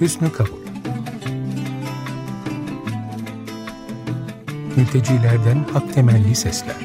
Hüsnü 0.00 0.32
Kabul 0.32 0.58
Mültecilerden 4.76 5.64
hak 5.72 5.94
temelli 5.94 6.34
sesler. 6.34 6.76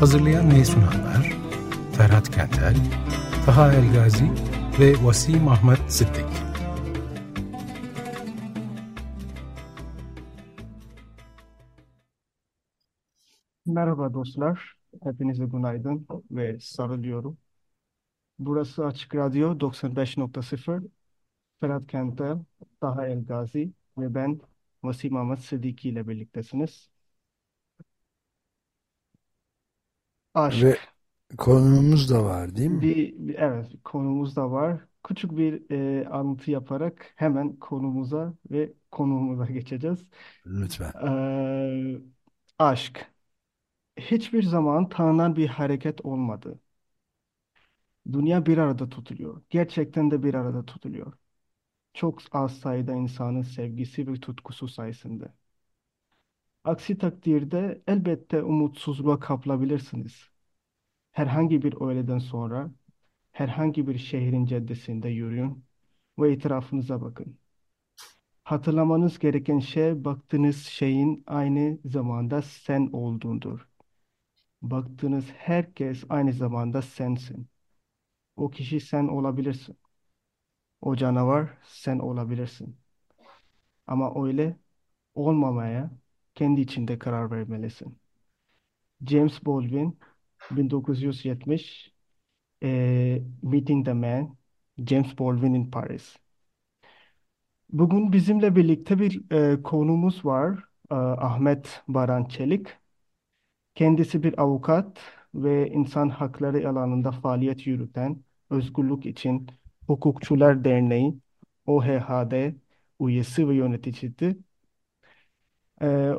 Hazırlayan 0.00 0.50
ve 0.50 0.64
sunanlar 0.64 1.32
Ferhat 1.92 2.30
Kentel, 2.30 2.76
Taha 3.46 3.72
Elgazi 3.72 4.30
ve 4.80 5.04
Vasim 5.04 5.48
Ahmet 5.48 5.92
Sıddık. 5.92 6.26
Merhaba 13.66 14.14
dostlar, 14.14 14.74
hepinize 15.02 15.44
günaydın 15.44 16.06
ve 16.30 16.58
sarılıyorum. 16.60 17.38
Burası 18.38 18.86
Açık 18.86 19.14
Radyo 19.14 19.60
95.0, 19.60 20.82
Ferhat 21.60 21.86
Kentel, 21.86 22.38
Taha 22.80 23.06
Elgazi 23.08 23.72
ve 23.98 24.14
ben 24.14 24.40
Vasim 24.82 25.16
Ahmet 25.16 25.38
Sıdiki 25.40 25.88
ile 25.90 26.08
birliktesiniz. 26.08 26.90
Aşk. 30.34 30.68
Ve 30.68 30.78
konumuz 31.38 32.10
da 32.10 32.24
var 32.24 32.56
değil 32.56 32.70
mi? 32.70 32.84
Bir, 32.84 33.12
bir- 33.18 33.34
evet 33.34 33.72
konumuz 33.84 34.36
da 34.36 34.50
var. 34.50 34.80
Küçük 35.04 35.36
bir 35.36 35.70
e, 36.02 36.08
alıntı 36.08 36.50
yaparak 36.50 37.12
hemen 37.16 37.56
konumuza 37.56 38.34
ve 38.50 38.72
konuğumuza 38.90 39.46
geçeceğiz. 39.46 40.06
Lütfen. 40.46 40.94
Ee, 40.94 41.98
aşk. 42.58 43.12
Hiçbir 43.98 44.42
zaman 44.44 44.88
tanınan 44.88 45.36
bir 45.36 45.48
hareket 45.48 46.06
olmadı. 46.06 46.60
Dünya 48.12 48.46
bir 48.46 48.58
arada 48.58 48.88
tutuluyor. 48.88 49.42
Gerçekten 49.50 50.10
de 50.10 50.22
bir 50.22 50.34
arada 50.34 50.64
tutuluyor. 50.66 51.12
Çok 51.94 52.20
az 52.32 52.58
sayıda 52.60 52.94
insanın 52.94 53.42
sevgisi 53.42 54.08
ve 54.08 54.14
tutkusu 54.20 54.68
sayesinde. 54.68 55.34
Aksi 56.64 56.98
takdirde 56.98 57.82
elbette 57.86 58.42
umutsuzluğa 58.42 59.20
kapılabilirsiniz. 59.20 60.28
Herhangi 61.12 61.62
bir 61.62 61.74
öğleden 61.82 62.18
sonra 62.18 62.72
herhangi 63.32 63.88
bir 63.88 63.98
şehrin 63.98 64.46
caddesinde 64.46 65.08
yürüyün 65.08 65.64
ve 66.18 66.32
etrafınıza 66.32 67.02
bakın. 67.02 67.38
Hatırlamanız 68.44 69.18
gereken 69.18 69.58
şey 69.58 70.04
baktığınız 70.04 70.56
şeyin 70.66 71.24
aynı 71.26 71.78
zamanda 71.84 72.42
sen 72.42 72.90
olduğundur. 72.92 73.68
Baktığınız 74.62 75.24
herkes 75.36 76.04
aynı 76.08 76.32
zamanda 76.32 76.82
sensin. 76.82 77.48
O 78.36 78.50
kişi 78.50 78.80
sen 78.80 79.08
olabilirsin. 79.08 79.78
O 80.80 80.96
canavar 80.96 81.58
sen 81.64 81.98
olabilirsin. 81.98 82.76
Ama 83.86 84.26
öyle 84.26 84.56
olmamaya 85.14 85.90
kendi 86.34 86.60
içinde 86.60 86.98
karar 86.98 87.30
vermelisin. 87.30 87.98
James 89.06 89.38
Baldwin 89.46 89.98
1970 90.50 91.92
eee, 92.62 93.22
Meeting 93.42 93.84
the 93.86 93.92
Man 93.92 94.36
James 94.86 95.18
Baldwin 95.18 95.54
in 95.54 95.70
Paris. 95.70 96.16
Bugün 97.70 98.12
bizimle 98.12 98.56
birlikte 98.56 98.98
bir 98.98 99.20
eee, 99.30 99.62
konuğumuz 99.62 100.24
var. 100.24 100.58
Eee, 100.90 100.96
Ahmet 100.96 101.82
Baran 101.88 102.24
Çelik. 102.24 102.68
Kendisi 103.74 104.22
bir 104.22 104.40
avukat 104.42 105.00
ve 105.34 105.70
insan 105.70 106.08
hakları 106.08 106.68
alanında 106.70 107.12
faaliyet 107.12 107.66
yürüten 107.66 108.24
Özgürlük 108.50 109.06
İçin 109.06 109.46
Hukukçular 109.86 110.64
Derneği 110.64 111.14
OHH'de 111.66 112.54
üyesi 113.00 113.48
ve 113.48 113.54
yöneticisi. 113.54 114.36
Eee, 115.82 116.14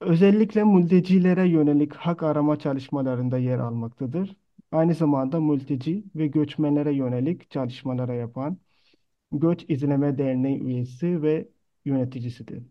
özellikle 0.00 0.64
mültecilere 0.64 1.48
yönelik 1.48 1.94
hak 1.94 2.22
arama 2.22 2.58
çalışmalarında 2.58 3.38
yer 3.38 3.58
almaktadır. 3.58 4.36
Aynı 4.72 4.94
zamanda 4.94 5.40
mülteci 5.40 6.04
ve 6.16 6.26
göçmenlere 6.26 6.94
yönelik 6.94 7.50
çalışmalara 7.50 8.14
yapan 8.14 8.58
Göç 9.32 9.66
İzleme 9.68 10.18
Derneği 10.18 10.60
üyesi 10.62 11.22
ve 11.22 11.48
yöneticisidir. 11.84 12.64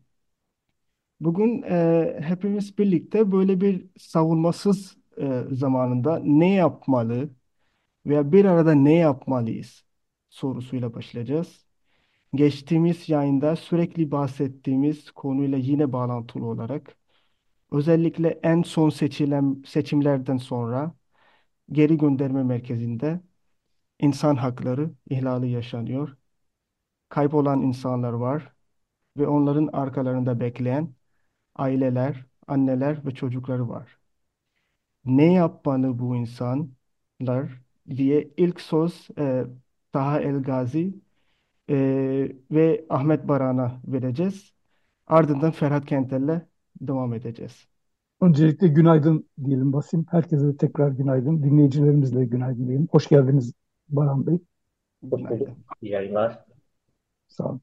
Bugün 1.19 1.61
e, 1.61 2.19
hepimiz 2.21 2.77
birlikte 2.77 3.31
böyle 3.31 3.61
bir 3.61 3.85
savunmasız 3.99 4.97
e, 5.17 5.43
zamanında 5.55 6.19
ne 6.23 6.53
yapmalı 6.53 7.29
veya 8.05 8.31
bir 8.31 8.45
arada 8.45 8.73
ne 8.73 8.95
yapmalıyız 8.95 9.85
sorusuyla 10.29 10.93
başlayacağız. 10.93 11.65
Geçtiğimiz 12.35 13.09
yayında 13.09 13.55
sürekli 13.55 14.11
bahsettiğimiz 14.11 15.11
konuyla 15.11 15.57
yine 15.57 15.93
bağlantılı 15.93 16.45
olarak 16.45 16.97
özellikle 17.71 18.29
en 18.43 18.61
son 18.63 18.89
seçilen 18.89 19.63
seçimlerden 19.67 20.37
sonra 20.37 20.95
geri 21.71 21.97
gönderme 21.97 22.43
merkezinde 22.43 23.21
insan 23.99 24.35
hakları 24.35 24.91
ihlali 25.09 25.51
yaşanıyor. 25.51 26.17
Kaybolan 27.09 27.61
insanlar 27.61 28.13
var 28.13 28.53
ve 29.17 29.27
onların 29.27 29.67
arkalarında 29.73 30.39
bekleyen 30.39 30.95
aileler, 31.55 32.25
anneler 32.47 33.05
ve 33.07 33.11
çocukları 33.15 33.69
var. 33.69 33.99
Ne 35.05 35.33
yapmalı 35.33 35.99
bu 35.99 36.15
insanlar 36.15 37.61
diye 37.89 38.29
ilk 38.37 38.61
söz 38.61 39.07
e, 39.17 39.43
Taha 39.91 40.19
Elgazi 40.21 40.93
e, 41.69 41.75
ve 42.51 42.85
Ahmet 42.89 43.27
Baran'a 43.27 43.81
vereceğiz. 43.87 44.53
Ardından 45.07 45.51
Ferhat 45.51 45.85
Kentel'le 45.85 46.41
devam 46.81 47.13
edeceğiz. 47.13 47.67
Öncelikle 48.21 48.67
günaydın 48.67 49.29
diyelim 49.45 49.73
Basim. 49.73 50.05
Herkese 50.11 50.47
de 50.47 50.57
tekrar 50.57 50.89
günaydın. 50.89 51.43
Dinleyicilerimizle 51.43 52.25
günaydın 52.25 52.67
diyelim. 52.67 52.87
Hoş 52.91 53.07
geldiniz 53.07 53.53
Baran 53.89 54.27
Bey. 54.27 54.39
Günaydın. 55.03 55.49
İyi 55.81 55.91
yayınlar. 55.91 56.45
Sağ 57.27 57.43
olun. 57.43 57.61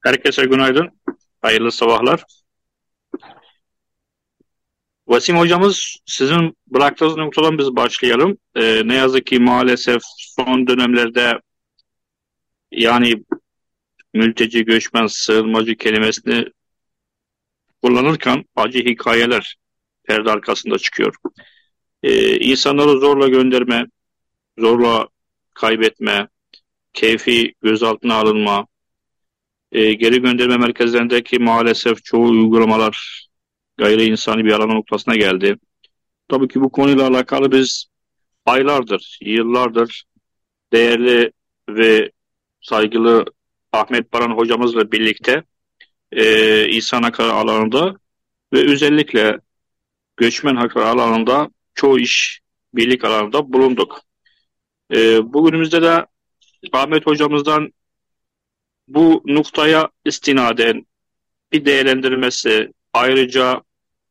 Herkese 0.00 0.44
günaydın. 0.44 0.90
Hayırlı 1.40 1.72
sabahlar. 1.72 2.24
Vasim 5.10 5.36
hocamız 5.36 5.96
sizin 6.06 6.56
bıraktığınız 6.66 7.16
noktadan 7.16 7.58
biz 7.58 7.76
başlayalım. 7.76 8.38
Ee, 8.56 8.82
ne 8.84 8.94
yazık 8.94 9.26
ki 9.26 9.38
maalesef 9.38 10.02
son 10.18 10.66
dönemlerde 10.66 11.40
yani 12.72 13.24
mülteci, 14.14 14.64
göçmen, 14.64 15.06
sığınmacı 15.06 15.76
kelimesini 15.76 16.44
kullanırken 17.82 18.44
acı 18.56 18.78
hikayeler 18.78 19.56
perde 20.04 20.30
arkasında 20.30 20.78
çıkıyor. 20.78 21.14
Ee, 22.02 22.36
insanları 22.36 22.98
zorla 22.98 23.28
gönderme, 23.28 23.86
zorla 24.58 25.08
kaybetme, 25.54 26.28
keyfi 26.92 27.54
gözaltına 27.62 28.14
alınma, 28.14 28.66
e, 29.72 29.92
geri 29.92 30.22
gönderme 30.22 30.56
merkezlerindeki 30.56 31.38
maalesef 31.38 32.04
çoğu 32.04 32.30
uygulamalar 32.30 33.26
gayri 33.80 34.04
insani 34.04 34.44
bir 34.44 34.52
alan 34.52 34.68
noktasına 34.68 35.16
geldi. 35.16 35.56
Tabii 36.28 36.48
ki 36.48 36.60
bu 36.60 36.72
konuyla 36.72 37.08
alakalı 37.08 37.52
biz 37.52 37.86
aylardır, 38.46 39.18
yıllardır 39.22 40.04
değerli 40.72 41.32
ve 41.68 42.10
saygılı 42.60 43.24
Ahmet 43.72 44.12
Baran 44.12 44.30
hocamızla 44.30 44.92
birlikte 44.92 45.42
e, 46.12 46.68
insan 46.68 47.02
hakları 47.02 47.32
alanında 47.32 47.96
ve 48.52 48.58
özellikle 48.72 49.38
göçmen 50.16 50.56
hakları 50.56 50.86
alanında 50.86 51.50
çoğu 51.74 51.98
iş 51.98 52.40
birlik 52.74 53.04
alanında 53.04 53.52
bulunduk. 53.52 54.00
E, 54.94 55.32
bugünümüzde 55.32 55.82
de 55.82 56.06
Ahmet 56.72 57.06
hocamızdan 57.06 57.72
bu 58.88 59.22
noktaya 59.26 59.88
istinaden 60.04 60.86
bir 61.52 61.64
değerlendirmesi, 61.64 62.72
ayrıca 62.92 63.62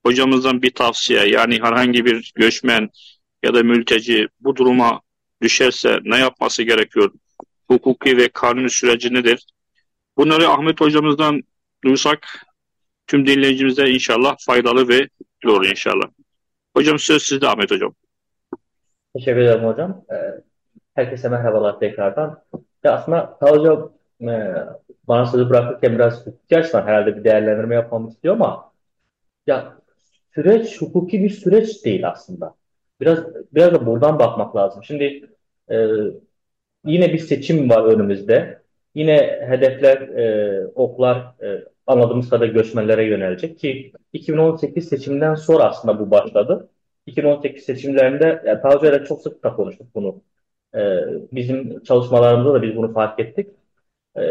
hocamızdan 0.05 0.61
bir 0.61 0.71
tavsiye 0.71 1.27
yani 1.27 1.61
herhangi 1.61 2.05
bir 2.05 2.31
göçmen 2.35 2.89
ya 3.43 3.53
da 3.53 3.63
mülteci 3.63 4.27
bu 4.39 4.55
duruma 4.55 5.01
düşerse 5.41 5.99
ne 6.03 6.17
yapması 6.17 6.63
gerekiyor? 6.63 7.11
Hukuki 7.67 8.17
ve 8.17 8.29
kanuni 8.29 8.69
süreci 8.69 9.13
nedir? 9.13 9.45
Bunları 10.17 10.49
Ahmet 10.49 10.81
hocamızdan 10.81 11.41
duysak 11.83 12.27
tüm 13.07 13.27
dinleyicimize 13.27 13.89
inşallah 13.89 14.35
faydalı 14.39 14.87
ve 14.87 15.09
olur 15.45 15.65
inşallah. 15.65 16.05
Hocam 16.77 16.99
söz 16.99 17.23
sizde 17.23 17.47
Ahmet 17.47 17.71
hocam. 17.71 17.93
Teşekkür 19.13 19.37
ederim 19.37 19.65
hocam. 19.65 20.05
Ee, 20.11 20.15
herkese 20.95 21.29
merhabalar 21.29 21.79
tekrardan. 21.79 22.43
Ya 22.83 22.93
aslında 22.93 23.37
hocam 23.39 23.91
e, 24.21 24.55
bana 25.07 25.25
sözü 25.25 25.49
bırakırken 25.49 25.95
biraz 25.95 26.25
açıdan 26.51 26.87
herhalde 26.87 27.17
bir 27.17 27.23
değerlendirme 27.23 27.75
yapmamı 27.75 28.09
istiyor 28.09 28.35
ama 28.35 28.71
ya 29.47 29.78
süreç 30.35 30.81
hukuki 30.81 31.23
bir 31.23 31.29
süreç 31.29 31.85
değil 31.85 32.09
aslında. 32.09 32.55
Biraz 33.01 33.19
biraz 33.53 33.73
da 33.73 33.85
buradan 33.85 34.19
bakmak 34.19 34.55
lazım. 34.55 34.83
Şimdi 34.83 35.29
e, 35.71 35.87
yine 36.85 37.13
bir 37.13 37.19
seçim 37.19 37.69
var 37.69 37.83
önümüzde. 37.83 38.61
Yine 38.95 39.17
hedefler, 39.49 39.97
e, 40.01 40.67
oklar 40.75 41.17
e, 41.43 41.65
anladığımız 41.87 42.29
kadarıyla 42.29 42.61
göçmenlere 42.61 43.05
yönelecek 43.05 43.59
ki 43.59 43.93
2018 44.13 44.89
seçiminden 44.89 45.35
sonra 45.35 45.63
aslında 45.63 45.99
bu 45.99 46.11
başladı. 46.11 46.69
2018 47.05 47.63
seçimlerinde 47.63 48.43
yani 48.45 48.63
daha 48.63 48.73
önce 48.73 49.05
çok 49.05 49.21
sık 49.21 49.43
da 49.43 49.53
konuştuk 49.53 49.87
bunu. 49.95 50.21
E, 50.75 50.79
bizim 51.31 51.83
çalışmalarımızda 51.83 52.53
da 52.53 52.61
biz 52.61 52.75
bunu 52.75 52.93
fark 52.93 53.19
ettik. 53.19 53.49
E, 54.17 54.21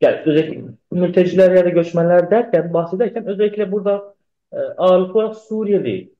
yani 0.00 0.22
özellikle 0.26 0.62
mülteciler 0.90 1.52
ya 1.52 1.64
da 1.64 1.68
göçmenler 1.68 2.30
derken 2.30 2.72
bahsederken 2.74 3.26
özellikle 3.26 3.72
burada 3.72 4.14
e, 4.54 4.58
ağırlıklı 4.58 5.20
olarak 5.20 5.36
Suriyeli 5.36 6.14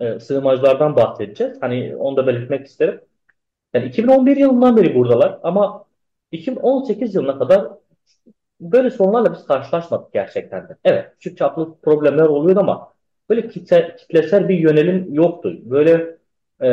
e, 0.00 0.20
sığınmacılardan 0.20 0.96
bahsedeceğiz. 0.96 1.58
Hani 1.62 1.96
onu 1.96 2.16
da 2.16 2.26
belirtmek 2.26 2.66
isterim. 2.66 3.00
Yani 3.74 3.86
2011 3.86 4.36
yılından 4.36 4.76
beri 4.76 4.94
buradalar 4.94 5.40
ama 5.42 5.84
2018 6.32 7.14
yılına 7.14 7.38
kadar 7.38 7.68
böyle 8.60 8.90
sorunlarla 8.90 9.32
biz 9.34 9.46
karşılaşmadık 9.46 10.12
gerçekten 10.12 10.68
de. 10.68 10.76
Evet, 10.84 11.12
küçük 11.14 11.38
çaplı 11.38 11.80
problemler 11.80 12.24
oluyor 12.24 12.56
ama 12.56 12.92
böyle 13.30 13.48
kitle, 13.48 13.96
kitlesel 13.96 14.48
bir 14.48 14.58
yönelim 14.58 15.14
yoktu. 15.14 15.58
Böyle 15.64 16.18
e, 16.62 16.68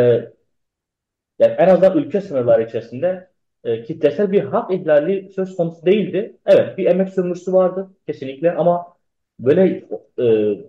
yani 1.40 1.54
en 1.58 1.68
azından 1.68 1.98
ülke 1.98 2.22
sınırları 2.22 2.64
içerisinde 2.64 3.30
e, 3.64 3.84
kitlesel 3.84 4.32
bir 4.32 4.44
hak 4.44 4.72
ihlali 4.74 5.30
söz 5.36 5.56
konusu 5.56 5.86
değildi. 5.86 6.38
Evet, 6.46 6.78
bir 6.78 6.86
emek 6.86 7.10
sömürüsü 7.10 7.54
vardı 7.54 7.90
kesinlikle 8.08 8.52
ama 8.56 8.93
böyle 9.40 9.86
e, 10.20 10.26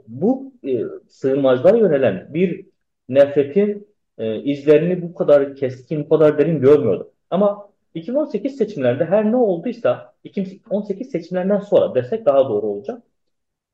bu 0.08 0.52
e, 0.64 0.82
sığınmacılara 1.08 1.76
yönelen 1.76 2.34
bir 2.34 2.66
nefretin 3.08 3.88
e, 4.18 4.42
izlerini 4.42 5.02
bu 5.02 5.14
kadar 5.14 5.56
keskin, 5.56 6.04
bu 6.04 6.08
kadar 6.08 6.38
derin 6.38 6.60
görmüyordum. 6.60 7.08
Ama 7.30 7.68
2018 7.94 8.56
seçimlerinde 8.56 9.04
her 9.04 9.32
ne 9.32 9.36
olduysa 9.36 10.14
2018 10.24 11.10
seçimlerinden 11.10 11.58
sonra 11.58 11.94
desek 11.94 12.26
daha 12.26 12.48
doğru 12.48 12.66
olacak. 12.66 13.02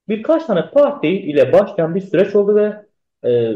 Birkaç 0.09 0.45
tane 0.47 0.71
parti 0.71 1.09
ile 1.09 1.53
başlayan 1.53 1.95
bir 1.95 2.01
süreç 2.01 2.37
oldu 2.37 2.57
ve 2.57 2.87
e, 3.25 3.55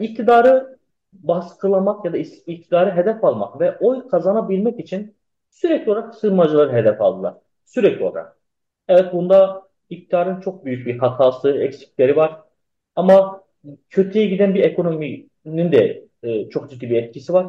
iktidarı 0.00 0.78
baskılamak 1.12 2.04
ya 2.04 2.12
da 2.12 2.16
iktidarı 2.18 2.90
hedef 2.96 3.24
almak 3.24 3.60
ve 3.60 3.78
oy 3.78 4.08
kazanabilmek 4.08 4.80
için 4.80 5.16
sürekli 5.50 5.90
olarak 5.92 6.14
sığınmacıları 6.14 6.72
hedef 6.72 7.00
aldılar. 7.00 7.34
Sürekli 7.66 8.04
olarak. 8.04 8.35
Evet 8.88 9.12
bunda 9.12 9.68
iktidarın 9.90 10.40
çok 10.40 10.64
büyük 10.64 10.86
bir 10.86 10.98
hatası, 10.98 11.50
eksikleri 11.50 12.16
var. 12.16 12.40
Ama 12.96 13.44
kötüye 13.90 14.26
giden 14.26 14.54
bir 14.54 14.64
ekonominin 14.64 15.72
de 15.72 16.06
e, 16.22 16.48
çok 16.50 16.70
ciddi 16.70 16.90
bir 16.90 17.02
etkisi 17.02 17.32
var. 17.32 17.46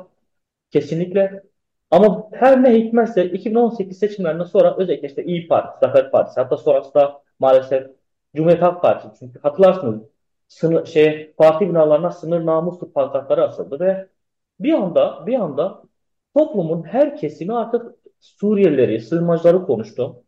Kesinlikle. 0.72 1.44
Ama 1.92 2.30
her 2.34 2.64
ne 2.64 2.74
hikmetse 2.76 3.26
2018 3.26 4.00
seçimlerinden 4.00 4.44
sonra 4.44 4.78
özellikle 4.78 5.08
işte 5.08 5.24
İyi 5.26 5.48
Parti, 5.48 5.80
Zafer 5.82 6.12
Partisi 6.12 6.42
hatta 6.42 6.58
sonrasında 6.58 7.24
maalesef 7.40 7.88
Cumhuriyet 8.36 8.62
Halk 8.62 8.82
Partisi 8.82 9.20
çünkü 9.20 9.40
hatırlarsınız 9.40 10.02
sınır, 10.48 10.86
şey, 10.86 11.34
parti 11.38 11.70
binalarına 11.70 12.12
sınır 12.12 12.46
namuslu 12.46 12.94
pankartları 12.94 13.44
asıldı 13.44 13.80
ve 13.80 14.08
bir 14.60 14.74
anda 14.74 15.28
bir 15.28 15.34
anda 15.36 15.84
toplumun 16.38 16.84
her 16.84 17.18
kesimi 17.18 17.56
artık 17.56 17.96
Suriyelileri, 18.20 19.02
sığınmacıları 19.02 19.66
konuştu. 19.66 20.24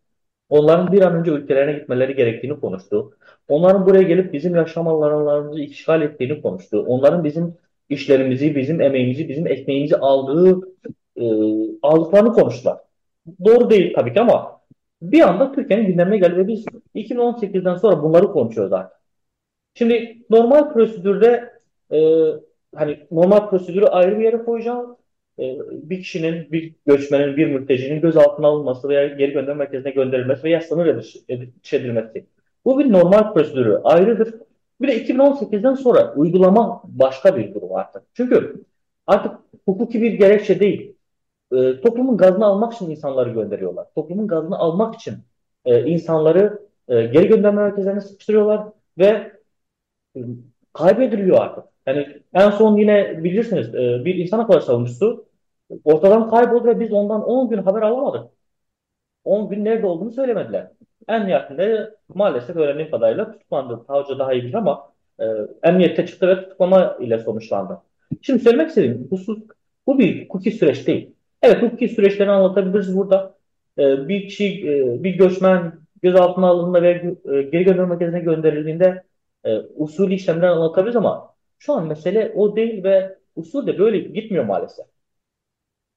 Onların 0.49 0.91
bir 0.91 1.01
an 1.01 1.15
önce 1.15 1.31
ülkelerine 1.31 1.73
gitmeleri 1.73 2.15
gerektiğini 2.15 2.59
konuştu. 2.59 3.13
Onların 3.47 3.85
buraya 3.85 4.03
gelip 4.03 4.33
bizim 4.33 4.55
yaşam 4.55 4.87
alanlarımızı 4.87 5.59
işgal 5.59 6.01
ettiğini 6.01 6.41
konuştu. 6.41 6.83
Onların 6.87 7.23
bizim 7.23 7.57
işlerimizi, 7.89 8.55
bizim 8.55 8.81
emeğimizi, 8.81 9.29
bizim 9.29 9.47
ekmeğimizi 9.47 9.97
aldığı 9.97 10.61
e, 11.15 11.25
aldıklarını 11.81 12.33
konuştular. 12.33 12.77
Doğru 13.45 13.69
değil 13.69 13.93
tabii 13.95 14.13
ki 14.13 14.21
ama 14.21 14.61
bir 15.01 15.21
anda 15.21 15.51
Türkiye'nin 15.51 15.87
gündemine 15.87 16.17
geldi 16.17 16.37
ve 16.37 16.47
biz 16.47 16.65
2018'den 16.95 17.75
sonra 17.75 18.03
bunları 18.03 18.31
konuşuyoruz 18.31 18.73
artık. 18.73 18.99
Şimdi 19.73 20.17
normal 20.29 20.73
prosedürde 20.73 21.53
e, 21.91 21.99
hani 22.75 23.07
normal 23.11 23.49
prosedürü 23.49 23.85
ayrı 23.85 24.19
bir 24.19 24.23
yere 24.23 24.37
koyacağım. 24.43 24.97
E, 25.39 25.57
bir 25.71 25.99
kişinin, 25.99 26.51
bir 26.51 26.75
göçmenin, 26.85 27.37
bir 27.37 27.47
mültecinin 27.47 28.01
gözaltına 28.01 28.47
alınması 28.47 28.89
veya 28.89 29.07
geri 29.07 29.31
gönderme 29.31 29.53
merkezine 29.53 29.91
gönderilmesi 29.91 30.43
veya 30.43 30.61
sınır 30.61 31.13
edilmesi. 31.71 32.25
Bu 32.65 32.79
bir 32.79 32.91
normal 32.91 33.33
prosedürü 33.33 33.81
ayrıdır. 33.83 34.33
Bir 34.81 34.87
de 34.87 35.05
2018'den 35.05 35.73
sonra 35.75 36.13
uygulama 36.15 36.81
başka 36.85 37.37
bir 37.37 37.53
durum 37.53 37.75
artık. 37.75 38.03
Çünkü 38.13 38.63
artık 39.07 39.31
hukuki 39.65 40.01
bir 40.01 40.13
gerekçe 40.13 40.59
değil. 40.59 40.95
E, 41.51 41.81
toplumun 41.81 42.17
gazını 42.17 42.45
almak 42.45 42.73
için 42.73 42.89
insanları 42.89 43.29
gönderiyorlar. 43.29 43.87
Toplumun 43.95 44.27
gazını 44.27 44.57
almak 44.57 44.95
için 44.95 45.13
e, 45.65 45.85
insanları 45.85 46.59
e, 46.87 47.05
geri 47.05 47.27
gönderme 47.27 47.61
merkezlerine 47.61 48.01
sıkıştırıyorlar 48.01 48.67
ve 48.97 49.31
e, 50.15 50.19
kaybediliyor 50.73 51.37
artık. 51.41 51.63
Yani 51.85 52.07
en 52.33 52.49
son 52.49 52.77
yine 52.77 53.23
bilirsiniz 53.23 53.75
e, 53.75 54.05
bir 54.05 54.15
insan 54.15 54.39
hakları 54.39 54.61
savunucusu 54.61 55.28
ortadan 55.83 56.29
kayboldu 56.29 56.67
ve 56.67 56.79
biz 56.79 56.93
ondan 56.93 57.23
10 57.23 57.49
gün 57.49 57.57
haber 57.57 57.81
alamadık. 57.81 58.31
10 59.23 59.49
gün 59.49 59.65
nerede 59.65 59.85
olduğunu 59.85 60.11
söylemediler. 60.11 60.71
En 61.07 61.27
yakında 61.27 61.91
maalesef 62.13 62.55
öğrendiğim 62.55 62.91
kadarıyla 62.91 63.31
tutuklandı. 63.31 63.83
Savcı 63.87 64.19
daha 64.19 64.33
iyi 64.33 64.43
bilir 64.43 64.53
ama 64.53 64.93
e, 65.19 65.25
emniyette 65.63 66.05
çıktı 66.05 66.27
ve 66.27 66.35
tutuklama 66.41 66.97
ile 66.99 67.19
sonuçlandı. 67.19 67.81
Şimdi 68.21 68.39
söylemek 68.39 68.69
istediğim 68.69 69.07
husus 69.09 69.39
bu 69.87 69.99
bir 69.99 70.23
hukuki 70.23 70.51
süreç 70.51 70.87
değil. 70.87 71.11
Evet 71.41 71.61
hukuki 71.61 71.89
süreçleri 71.89 72.31
anlatabiliriz 72.31 72.97
burada. 72.97 73.35
E, 73.79 74.07
bir 74.07 74.27
kişi, 74.27 74.45
e, 74.45 75.03
bir 75.03 75.17
göçmen 75.17 75.73
gözaltına 76.01 76.47
alındığında 76.47 76.81
ve 76.81 76.89
e, 76.89 77.41
geri 77.41 77.63
gönderme 77.63 77.89
merkezine 77.89 78.19
gönderildiğinde 78.19 79.03
e, 79.45 79.57
usulü 79.75 80.13
işlemler 80.13 80.47
anlatabiliriz 80.47 80.95
ama 80.95 81.33
şu 81.59 81.73
an 81.73 81.87
mesele 81.87 82.33
o 82.35 82.55
değil 82.55 82.83
ve 82.83 83.17
usul 83.35 83.67
de 83.67 83.79
böyle 83.79 83.99
gitmiyor 83.99 84.45
maalesef. 84.45 84.85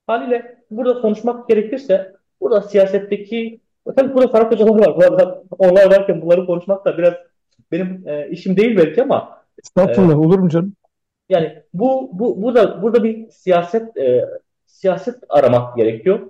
Haliyle 0.07 0.59
burada 0.71 1.01
konuşmak 1.01 1.49
gerekirse 1.49 2.13
burada 2.41 2.63
siyasetteki 2.63 3.61
tabii 3.97 4.15
burada 4.15 4.29
Faruk 4.29 4.53
Hocalar 4.53 4.79
var. 4.79 4.97
Burada, 4.97 5.43
onlar 5.59 5.87
varken 5.87 6.23
bunları 6.23 6.47
konuşmak 6.47 6.85
da 6.85 6.99
biraz 6.99 7.15
benim 7.73 8.09
e, 8.09 8.29
işim 8.31 8.57
değil 8.57 8.77
belki 8.77 9.03
ama 9.03 9.43
Estağfurullah 9.59 10.13
e, 10.13 10.17
olur 10.17 10.39
mu 10.39 10.49
canım? 10.49 10.73
Yani 11.29 11.63
bu, 11.75 12.11
bu 12.13 12.43
burada 12.43 12.83
burada 12.83 13.05
bir 13.05 13.31
siyaset 13.31 13.97
e, 13.97 14.25
siyaset 14.67 15.15
aramak 15.29 15.77
gerekiyor. 15.77 16.21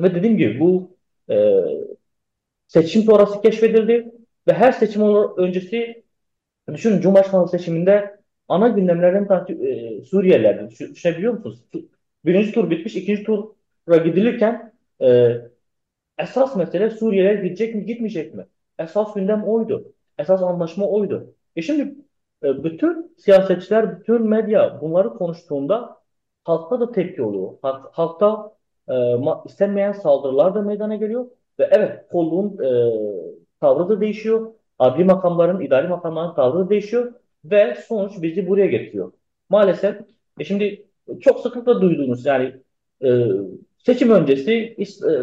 Ve 0.00 0.14
dediğim 0.14 0.38
gibi 0.38 0.60
bu 0.60 0.96
e, 1.30 1.64
seçim 2.66 3.02
sonrası 3.02 3.42
keşfedildi 3.42 4.12
ve 4.48 4.52
her 4.52 4.72
seçim 4.72 5.02
öncesi 5.36 6.04
düşünün 6.72 7.00
Cumhurbaşkanlığı 7.00 7.48
seçiminde 7.48 8.20
ana 8.48 8.68
gündemlerden 8.68 9.46
e, 9.48 10.04
Suriyelilerdi. 10.04 10.70
Düşünebiliyor 10.70 11.32
musunuz? 11.32 11.62
Birinci 12.24 12.52
tur 12.52 12.70
bitmiş, 12.70 12.96
ikinci 12.96 13.24
tura 13.24 13.96
gidilirken 14.04 14.72
e, 15.02 15.36
esas 16.18 16.56
mesele 16.56 16.90
Suriyeliler 16.90 17.42
gidecek 17.42 17.74
mi, 17.74 17.86
gitmeyecek 17.86 18.34
mi? 18.34 18.46
Esas 18.78 19.14
gündem 19.14 19.44
oydu. 19.44 19.92
Esas 20.18 20.42
anlaşma 20.42 20.88
oydu. 20.88 21.34
E 21.56 21.62
şimdi 21.62 21.94
e, 22.44 22.64
bütün 22.64 23.14
siyasetçiler, 23.18 24.00
bütün 24.00 24.22
medya 24.22 24.80
bunları 24.80 25.08
konuştuğunda 25.14 25.96
halkta 26.44 26.80
da 26.80 26.92
tepki 26.92 27.22
oluyor. 27.22 27.58
Halk, 27.62 27.86
halkta 27.92 28.52
e, 28.88 28.94
istenmeyen 29.44 29.92
saldırılar 29.92 30.54
da 30.54 30.62
meydana 30.62 30.96
geliyor. 30.96 31.26
Ve 31.58 31.68
evet 31.72 32.08
kolluğun 32.10 32.58
e, 32.64 32.70
tavrı 33.60 33.88
da 33.88 34.00
değişiyor. 34.00 34.52
Adli 34.78 35.04
makamların, 35.04 35.60
idari 35.60 35.88
makamların 35.88 36.34
tavrı 36.34 36.58
da 36.58 36.70
değişiyor. 36.70 37.12
Ve 37.44 37.74
sonuç 37.74 38.22
bizi 38.22 38.48
buraya 38.48 38.66
getiriyor. 38.66 39.12
Maalesef 39.48 40.00
e 40.40 40.44
şimdi 40.44 40.86
çok 41.20 41.40
sıklıkla 41.40 41.80
duyduğunuz 41.80 42.26
yani 42.26 42.54
e, 43.04 43.26
seçim 43.78 44.10
öncesi, 44.10 44.52
e, 44.52 45.14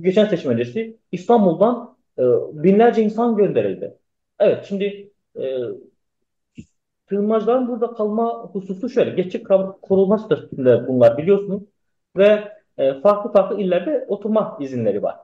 geçen 0.00 0.24
seçim 0.26 0.50
öncesi 0.50 0.96
İstanbul'dan 1.12 1.96
e, 2.18 2.22
binlerce 2.52 3.02
insan 3.02 3.36
gönderildi. 3.36 3.98
Evet 4.38 4.64
şimdi 4.68 5.10
e, 5.40 5.58
sığınmacıların 7.08 7.68
burada 7.68 7.94
kalma 7.94 8.42
hususu 8.52 8.88
şöyle. 8.88 9.10
Geçici 9.10 9.42
korunma 9.82 10.18
statüsünde 10.18 10.88
bunlar 10.88 11.18
biliyorsunuz. 11.18 11.62
Ve 12.16 12.52
e, 12.78 13.00
farklı 13.00 13.32
farklı 13.32 13.60
illerde 13.60 14.04
oturma 14.08 14.58
izinleri 14.60 15.02
var. 15.02 15.16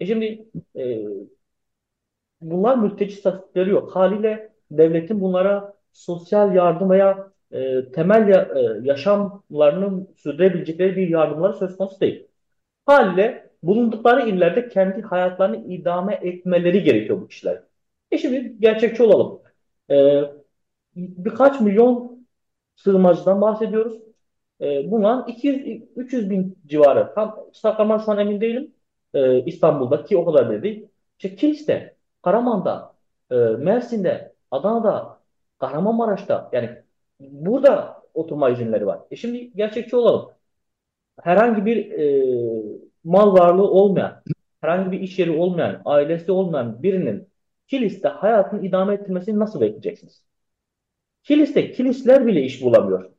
E 0.00 0.06
şimdi 0.06 0.44
e, 0.76 0.98
bunlar 2.40 2.76
mülteci 2.76 3.16
statüleri 3.16 3.70
yok. 3.70 3.96
Haliyle 3.96 4.52
devletin 4.70 5.20
bunlara 5.20 5.74
sosyal 5.92 6.54
yardım 6.54 6.90
veya 6.90 7.32
e, 7.52 7.92
temel 7.92 8.28
ya, 8.28 8.48
e, 8.56 8.60
yaşamlarını 8.82 10.06
sürdürebilecekleri 10.16 10.96
bir 10.96 11.08
yardımları 11.08 11.54
söz 11.54 11.76
konusu 11.76 12.00
değil. 12.00 12.26
Haliyle 12.86 13.50
bulundukları 13.62 14.28
illerde 14.28 14.68
kendi 14.68 15.02
hayatlarını 15.02 15.56
idame 15.66 16.14
etmeleri 16.22 16.82
gerekiyor 16.82 17.20
bu 17.20 17.28
kişiler. 17.28 17.62
E 18.10 18.18
şimdi 18.18 18.56
gerçekçi 18.60 19.02
olalım. 19.02 19.42
E, 19.90 20.22
birkaç 20.96 21.60
milyon 21.60 22.26
sığınmacıdan 22.76 23.40
bahsediyoruz. 23.40 23.98
E, 24.60 24.90
bunlar 24.90 25.28
200-300 25.28 26.30
bin 26.30 26.58
civarı. 26.66 27.14
Tam 27.14 27.36
rakamlar 27.64 27.98
şu 27.98 28.12
an 28.12 28.18
emin 28.18 28.40
değilim. 28.40 28.74
E, 29.14 29.44
İstanbul'da 29.44 30.04
ki 30.04 30.16
o 30.16 30.24
kadar 30.24 30.62
değil. 30.62 30.88
İşte 31.18 31.36
Kilis'te, 31.36 31.96
Karaman'da, 32.22 32.94
e, 33.30 33.34
Mersin'de, 33.36 34.34
Adana'da, 34.50 35.18
Kahramanmaraş'ta 35.58 36.50
yani 36.52 36.81
burada 37.30 38.02
oturma 38.14 38.50
izinleri 38.50 38.86
var. 38.86 39.00
E 39.10 39.16
şimdi 39.16 39.52
gerçekçi 39.52 39.96
olalım. 39.96 40.30
Herhangi 41.22 41.66
bir 41.66 41.90
e, 41.90 42.24
mal 43.04 43.32
varlığı 43.32 43.70
olmayan, 43.70 44.22
herhangi 44.60 44.92
bir 44.92 45.00
iş 45.00 45.18
yeri 45.18 45.30
olmayan, 45.30 45.82
ailesi 45.84 46.32
olmayan 46.32 46.82
birinin 46.82 47.28
Kilis'te 47.68 48.08
hayatını 48.08 48.66
idame 48.66 48.94
ettirmesini 48.94 49.38
nasıl 49.38 49.60
bekleyeceksiniz? 49.60 50.24
Kilis'te 51.22 51.72
kilisler 51.72 52.26
bile 52.26 52.42
iş 52.42 52.62
bulamıyor. 52.62 53.10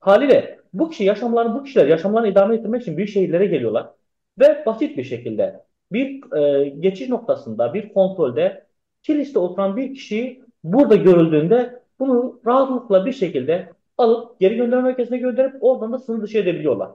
Haliyle 0.00 0.60
bu 0.72 0.90
kişi 0.90 1.04
yaşamlarını 1.04 1.54
bu 1.54 1.64
kişiler 1.64 1.86
yaşamlarını 1.86 2.28
idame 2.28 2.54
ettirmek 2.54 2.82
için 2.82 2.96
büyük 2.96 3.10
şehirlere 3.10 3.46
geliyorlar 3.46 3.90
ve 4.38 4.62
basit 4.66 4.96
bir 4.98 5.04
şekilde 5.04 5.64
bir 5.92 6.32
e, 6.36 6.68
geçiş 6.68 7.08
noktasında 7.08 7.74
bir 7.74 7.92
kontrolde 7.92 8.66
kiliste 9.02 9.38
oturan 9.38 9.76
bir 9.76 9.94
kişiyi 9.94 10.44
burada 10.64 10.96
görüldüğünde 10.96 11.79
bunu 12.00 12.40
rahatlıkla 12.46 13.06
bir 13.06 13.12
şekilde 13.12 13.72
alıp 13.98 14.40
geri 14.40 14.56
gönderme 14.56 14.82
merkezine 14.82 15.18
gönderip 15.18 15.54
oradan 15.60 15.92
da 15.92 15.98
sınır 15.98 16.22
dışı 16.22 16.38
edebiliyorlar. 16.38 16.90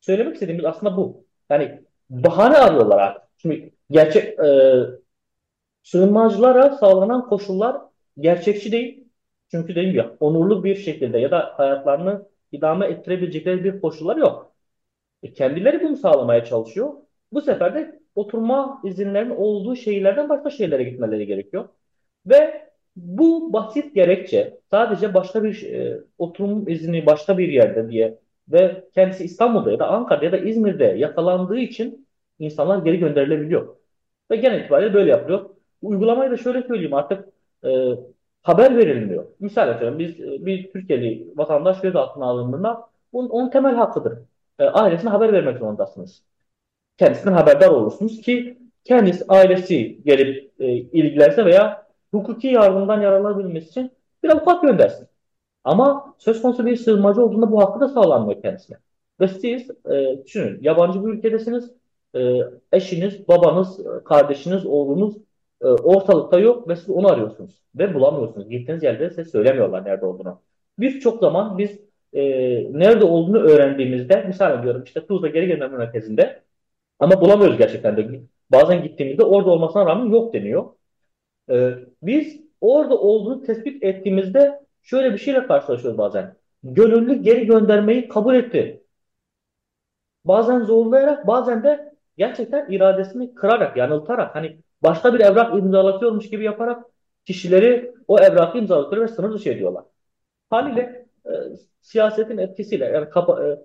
Söylemek 0.00 0.34
istediğimiz 0.34 0.64
aslında 0.64 0.96
bu. 0.96 1.24
Yani 1.50 1.82
bahane 2.10 2.56
arıyorlar 2.56 2.98
artık. 2.98 3.22
Şimdi 3.38 3.72
gerçek 3.90 4.38
e, 4.38 4.76
sığınmacılara 5.82 6.70
sağlanan 6.70 7.28
koşullar 7.28 7.76
gerçekçi 8.18 8.72
değil. 8.72 9.04
Çünkü 9.50 9.68
dediğim 9.68 9.90
gibi 9.92 10.04
onurlu 10.20 10.64
bir 10.64 10.74
şekilde 10.76 11.18
ya 11.18 11.30
da 11.30 11.54
hayatlarını 11.56 12.28
idame 12.52 12.86
ettirebilecekleri 12.86 13.64
bir 13.64 13.80
koşullar 13.80 14.16
yok. 14.16 14.52
E, 15.22 15.32
kendileri 15.32 15.82
bunu 15.82 15.96
sağlamaya 15.96 16.44
çalışıyor. 16.44 16.92
Bu 17.32 17.40
sefer 17.40 17.74
de 17.74 18.00
oturma 18.14 18.82
izinlerinin 18.84 19.36
olduğu 19.36 19.76
şehirlerden 19.76 20.28
başka 20.28 20.50
şehirlere 20.50 20.84
gitmeleri 20.84 21.26
gerekiyor. 21.26 21.68
Ve 22.26 22.65
bu 22.96 23.52
basit 23.52 23.94
gerekçe 23.94 24.60
sadece 24.70 25.14
başka 25.14 25.44
bir 25.44 25.62
e, 25.62 26.00
oturum 26.18 26.68
izni 26.68 27.06
başka 27.06 27.38
bir 27.38 27.48
yerde 27.48 27.90
diye 27.90 28.18
ve 28.48 28.84
kendisi 28.94 29.24
İstanbul'da 29.24 29.72
ya 29.72 29.78
da 29.78 29.88
Ankara'da 29.88 30.24
ya 30.24 30.32
da 30.32 30.38
İzmir'de 30.38 30.84
yakalandığı 30.84 31.58
için 31.58 32.06
insanlar 32.38 32.78
geri 32.78 32.98
gönderilebiliyor. 32.98 33.76
Ve 34.30 34.36
genel 34.36 34.60
itibariyle 34.60 34.94
böyle 34.94 35.10
yapılıyor. 35.10 35.50
Uygulamayı 35.82 36.30
da 36.30 36.36
şöyle 36.36 36.62
söyleyeyim 36.62 36.94
artık 36.94 37.28
e, 37.64 37.68
haber 38.42 38.76
verilmiyor. 38.76 39.26
Misal 39.40 39.68
atıyorum 39.68 39.98
biz 39.98 40.20
e, 40.20 40.46
bir 40.46 40.70
Türkiye'li 40.72 41.32
vatandaş 41.36 41.80
gözaltına 41.80 42.24
alındığında 42.24 42.88
bunun, 43.12 43.28
onun 43.28 43.50
temel 43.50 43.74
hakkıdır. 43.74 44.18
E, 44.58 44.64
ailesine 44.64 45.10
haber 45.10 45.32
vermek 45.32 45.58
zorundasınız. 45.58 46.22
Kendisinden 46.98 47.32
haberdar 47.32 47.68
olursunuz 47.68 48.20
ki 48.20 48.58
kendisi 48.84 49.24
ailesi 49.28 50.02
gelip 50.04 50.52
e, 50.60 50.66
ilgilense 50.66 51.44
veya 51.44 51.85
hukuki 52.10 52.46
yardımdan 52.48 53.00
yararlanabilmesi 53.00 53.68
için 53.68 53.92
bir 54.22 54.28
avukat 54.28 54.62
göndersin. 54.62 55.08
Ama 55.64 56.14
söz 56.18 56.42
konusu 56.42 56.66
bir 56.66 56.76
sığınmacı 56.76 57.24
olduğunda 57.24 57.52
bu 57.52 57.60
hakkı 57.62 57.80
da 57.80 57.88
sağlanmıyor 57.88 58.42
kendisine. 58.42 58.76
Ve 59.20 59.28
siz 59.28 59.70
e, 59.70 60.24
düşünün 60.24 60.58
yabancı 60.62 61.06
bir 61.06 61.12
ülkedesiniz. 61.12 61.70
E, 62.14 62.40
eşiniz, 62.72 63.28
babanız, 63.28 63.80
kardeşiniz, 64.04 64.66
oğlunuz 64.66 65.16
e, 65.62 65.66
ortalıkta 65.66 66.38
yok 66.38 66.68
ve 66.68 66.76
siz 66.76 66.90
onu 66.90 67.08
arıyorsunuz. 67.08 67.62
Ve 67.74 67.94
bulamıyorsunuz. 67.94 68.48
Gittiğiniz 68.48 68.82
yerde 68.82 69.10
size 69.10 69.24
söylemiyorlar 69.24 69.84
nerede 69.84 70.06
olduğunu. 70.06 70.40
Birçok 70.78 71.20
zaman 71.20 71.58
biz 71.58 71.80
e, 72.12 72.22
nerede 72.72 73.04
olduğunu 73.04 73.38
öğrendiğimizde 73.38 74.22
misal 74.22 74.58
ediyorum 74.58 74.82
işte 74.84 75.06
Tuzla 75.06 75.28
geri 75.28 75.46
gönderme 75.46 75.76
merkezinde 75.78 76.42
ama 76.98 77.20
bulamıyoruz 77.20 77.58
gerçekten 77.58 77.96
de. 77.96 78.20
Bazen 78.52 78.82
gittiğimizde 78.82 79.24
orada 79.24 79.50
olmasına 79.50 79.86
rağmen 79.86 80.10
yok 80.10 80.34
deniyor. 80.34 80.64
E, 81.50 81.74
biz 82.02 82.40
orada 82.60 82.98
olduğunu 82.98 83.42
tespit 83.42 83.82
ettiğimizde 83.82 84.60
şöyle 84.82 85.12
bir 85.12 85.18
şeyle 85.18 85.46
karşılaşıyoruz 85.46 85.98
bazen. 85.98 86.36
Gönüllü 86.62 87.22
geri 87.22 87.46
göndermeyi 87.46 88.08
kabul 88.08 88.34
etti. 88.34 88.82
Bazen 90.24 90.60
zorlayarak 90.60 91.26
bazen 91.26 91.62
de 91.62 91.94
gerçekten 92.18 92.70
iradesini 92.70 93.34
kırarak, 93.34 93.76
yanıltarak 93.76 94.34
hani 94.34 94.58
başka 94.82 95.14
bir 95.14 95.20
evrak 95.20 95.58
imzalatıyormuş 95.58 96.30
gibi 96.30 96.44
yaparak 96.44 96.84
kişileri 97.26 97.94
o 98.08 98.18
evrakı 98.18 98.58
imzalatıyor 98.58 99.02
ve 99.02 99.08
sınır 99.08 99.32
dışı 99.32 99.50
ediyorlar. 99.50 99.84
Haliyle 100.50 101.06
e, 101.26 101.30
siyasetin 101.82 102.38
etkisiyle 102.38 102.84
yani 102.84 103.10
kapa, 103.10 103.46
e, 103.46 103.58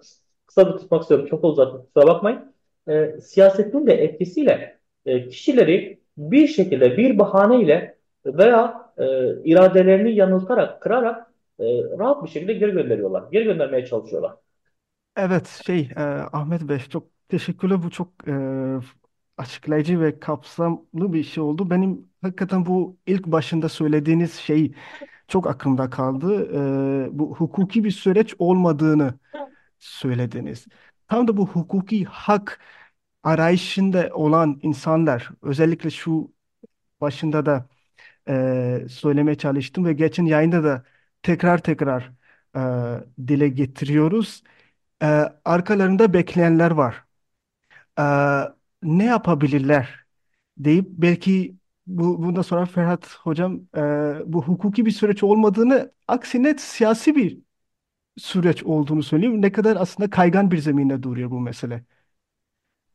kısa 0.46 0.78
tutmak 0.78 1.02
istiyorum 1.02 1.28
çok 1.28 1.44
uzattım 1.44 1.86
kusura 1.86 2.08
bakmayın. 2.08 2.56
E, 2.90 3.22
siyasetin 3.22 3.88
de 3.88 3.94
etkisiyle 3.94 4.80
e, 5.06 5.30
kişileri 5.30 6.01
bir 6.18 6.48
şekilde 6.48 6.98
bir 6.98 7.20
bahaneyle 7.20 7.98
veya 8.26 8.92
e, 8.98 9.04
iradelerini 9.44 10.16
yanıltarak, 10.16 10.82
kırarak 10.82 11.32
e, 11.60 11.64
rahat 12.00 12.24
bir 12.24 12.30
şekilde 12.30 12.54
geri 12.54 12.72
gönderiyorlar. 12.72 13.32
Geri 13.32 13.44
göndermeye 13.44 13.86
çalışıyorlar. 13.86 14.34
Evet 15.16 15.48
şey 15.66 15.80
e, 15.98 16.02
Ahmet 16.34 16.62
Bey 16.62 16.80
çok 16.80 17.08
teşekkürler 17.30 17.84
bu 17.84 17.90
çok 17.92 18.28
e, 18.28 18.32
açıklayıcı 19.38 20.02
ve 20.02 20.20
kapsamlı 20.20 21.14
bir 21.14 21.24
şey 21.24 21.44
oldu. 21.44 21.70
Benim 21.70 22.10
hakikaten 22.22 22.66
bu 22.66 22.98
ilk 23.08 23.26
başında 23.28 23.70
söylediğiniz 23.70 24.34
şey 24.34 24.74
çok 25.28 25.48
aklımda 25.48 25.90
kaldı. 25.90 26.46
E, 27.08 27.20
bu 27.20 27.36
hukuki 27.36 27.84
bir 27.84 27.92
süreç 27.92 28.36
olmadığını 28.40 29.14
söylediniz. 29.80 30.68
Tam 31.08 31.28
da 31.28 31.38
bu 31.38 31.48
hukuki 31.48 32.06
hak 32.06 32.60
arayışında 33.24 34.10
olan 34.14 34.60
insanlar 34.64 35.30
özellikle 35.42 35.90
şu 35.90 36.34
başında 37.02 37.46
da 37.46 37.70
e, 38.30 38.88
söylemeye 38.90 39.38
çalıştım 39.38 39.86
ve 39.86 39.94
geçen 39.94 40.26
yayında 40.26 40.64
da 40.64 40.86
tekrar 41.24 41.58
tekrar 41.64 42.12
e, 42.58 43.28
dile 43.28 43.50
getiriyoruz. 43.50 44.44
E, 45.04 45.08
arkalarında 45.46 46.14
bekleyenler 46.14 46.72
var. 46.72 47.06
E, 48.00 48.04
ne 48.84 49.06
yapabilirler 49.06 50.06
deyip 50.58 50.88
belki 50.90 51.58
bu, 51.88 52.24
bundan 52.24 52.42
sonra 52.42 52.66
Ferhat 52.66 53.16
Hocam 53.18 53.62
e, 53.78 53.82
bu 54.34 54.44
hukuki 54.44 54.86
bir 54.86 54.92
süreç 54.92 55.24
olmadığını 55.24 55.92
aksine 56.08 56.56
siyasi 56.60 57.16
bir 57.16 57.40
süreç 58.18 58.64
olduğunu 58.64 59.04
söyleyeyim. 59.04 59.42
Ne 59.42 59.52
kadar 59.52 59.78
aslında 59.78 60.12
kaygan 60.12 60.52
bir 60.52 60.58
zeminde 60.60 61.04
duruyor 61.04 61.32
bu 61.32 61.40
mesele. 61.42 61.86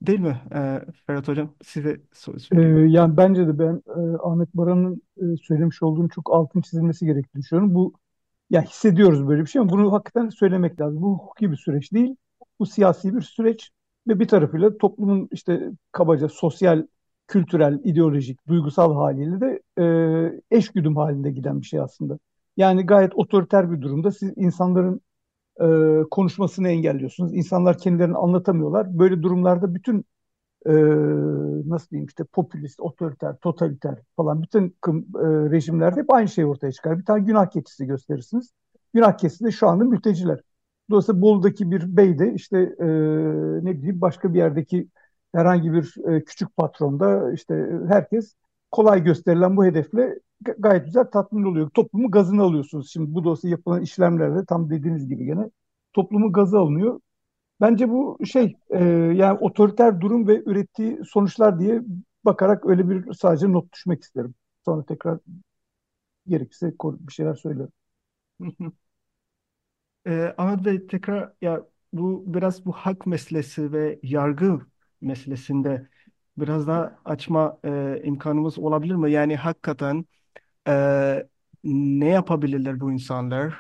Değil 0.02 0.20
mi 0.20 0.42
e, 0.54 0.80
Ferhat 1.06 1.28
Hocam? 1.28 1.54
Size 1.64 2.00
söz 2.12 2.52
Ee, 2.52 2.56
veriyorum. 2.56 2.86
yani 2.86 3.16
bence 3.16 3.46
de 3.48 3.58
ben 3.58 3.82
e, 3.88 4.16
Ahmet 4.22 4.54
Baran'ın 4.54 5.02
e, 5.16 5.36
söylemiş 5.36 5.82
olduğunu 5.82 6.08
çok 6.08 6.32
altın 6.34 6.60
çizilmesi 6.60 7.06
gerektiğini 7.06 7.42
düşünüyorum. 7.42 7.74
Bu 7.74 7.92
ya 8.50 8.62
hissediyoruz 8.62 9.28
böyle 9.28 9.42
bir 9.42 9.46
şey 9.48 9.60
ama 9.62 9.70
bunu 9.70 9.92
hakikaten 9.92 10.28
söylemek 10.28 10.80
lazım. 10.80 11.02
Bu 11.02 11.14
hukuki 11.18 11.50
bir 11.52 11.56
süreç 11.56 11.92
değil. 11.92 12.16
Bu 12.60 12.66
siyasi 12.66 13.16
bir 13.16 13.22
süreç 13.22 13.70
ve 14.08 14.20
bir 14.20 14.28
tarafıyla 14.28 14.78
toplumun 14.78 15.28
işte 15.32 15.70
kabaca 15.92 16.28
sosyal, 16.28 16.86
kültürel, 17.28 17.80
ideolojik, 17.84 18.48
duygusal 18.48 18.94
haliyle 18.94 19.40
de 19.40 19.62
e, 20.52 20.56
eşgüdüm 20.56 20.96
halinde 20.96 21.30
giden 21.30 21.60
bir 21.60 21.66
şey 21.66 21.80
aslında. 21.80 22.18
Yani 22.56 22.86
gayet 22.86 23.12
otoriter 23.14 23.72
bir 23.72 23.80
durumda 23.82 24.10
siz 24.10 24.32
insanların 24.36 25.00
e, 25.60 25.66
konuşmasını 26.10 26.68
engelliyorsunuz. 26.68 27.34
İnsanlar 27.34 27.78
kendilerini 27.78 28.16
anlatamıyorlar. 28.16 28.98
Böyle 28.98 29.22
durumlarda 29.22 29.74
bütün 29.74 30.04
e, 30.66 30.72
nasıl 31.70 31.90
diyeyim 31.90 32.06
işte 32.06 32.24
popülist, 32.24 32.80
otoriter, 32.80 33.36
totaliter 33.36 33.98
falan 34.16 34.42
bütün 34.42 34.66
e, 34.66 34.92
rejimlerde 35.50 36.00
hep 36.00 36.12
aynı 36.12 36.28
şey 36.28 36.44
ortaya 36.44 36.72
çıkar. 36.72 36.98
Bir 36.98 37.04
tane 37.04 37.24
günah 37.24 37.50
keçisi 37.50 37.86
gösterirsiniz. 37.86 38.52
Günah 38.94 39.18
keçisi 39.18 39.44
de 39.44 39.50
şu 39.50 39.68
anda 39.68 39.84
mülteciler. 39.84 40.40
Dolayısıyla 40.90 41.20
Bolu'daki 41.20 41.70
bir 41.70 41.96
bey 41.96 42.18
de 42.18 42.34
işte 42.34 42.58
e, 42.58 42.86
ne 43.64 43.78
bileyim 43.78 44.00
başka 44.00 44.34
bir 44.34 44.38
yerdeki 44.38 44.88
herhangi 45.34 45.72
bir 45.72 45.94
e, 46.08 46.24
küçük 46.24 46.56
patronda 46.56 47.32
işte 47.32 47.70
herkes 47.88 48.34
kolay 48.70 49.04
gösterilen 49.04 49.56
bu 49.56 49.64
hedefle 49.64 50.20
gayet 50.58 50.84
güzel 50.86 51.04
tatmin 51.04 51.42
oluyor. 51.44 51.70
Toplumu 51.70 52.10
gazını 52.10 52.42
alıyorsunuz. 52.42 52.90
Şimdi 52.92 53.14
bu 53.14 53.24
dosya 53.24 53.50
yapılan 53.50 53.82
işlemlerde 53.82 54.44
tam 54.46 54.70
dediğiniz 54.70 55.08
gibi 55.08 55.24
gene 55.26 55.50
toplumu 55.92 56.32
gazı 56.32 56.58
alınıyor. 56.58 57.00
Bence 57.60 57.90
bu 57.90 58.18
şey 58.26 58.56
e, 58.70 58.84
yani 59.16 59.38
otoriter 59.40 60.00
durum 60.00 60.28
ve 60.28 60.42
ürettiği 60.46 61.00
sonuçlar 61.06 61.60
diye 61.60 61.82
bakarak 62.24 62.66
öyle 62.66 62.90
bir 62.90 63.14
sadece 63.14 63.52
not 63.52 63.72
düşmek 63.74 64.02
isterim. 64.02 64.34
Sonra 64.64 64.84
tekrar 64.86 65.18
gerekirse 66.26 66.72
bir 66.84 67.12
şeyler 67.12 67.34
söylerim. 67.34 67.72
Ee, 70.06 70.34
Ahmet 70.38 70.64
Bey 70.64 70.86
tekrar 70.86 71.32
ya 71.42 71.62
bu 71.92 72.24
biraz 72.34 72.66
bu 72.66 72.72
hak 72.72 73.06
meselesi 73.06 73.72
ve 73.72 73.98
yargı 74.02 74.60
meselesinde 75.00 75.88
biraz 76.38 76.66
daha 76.66 76.98
açma 77.04 77.58
e, 77.64 78.00
imkanımız 78.04 78.58
olabilir 78.58 78.94
mi? 78.94 79.12
Yani 79.12 79.36
hakikaten 79.36 80.04
e, 80.68 81.28
ne 81.64 82.08
yapabilirler 82.08 82.80
bu 82.80 82.92
insanlar? 82.92 83.54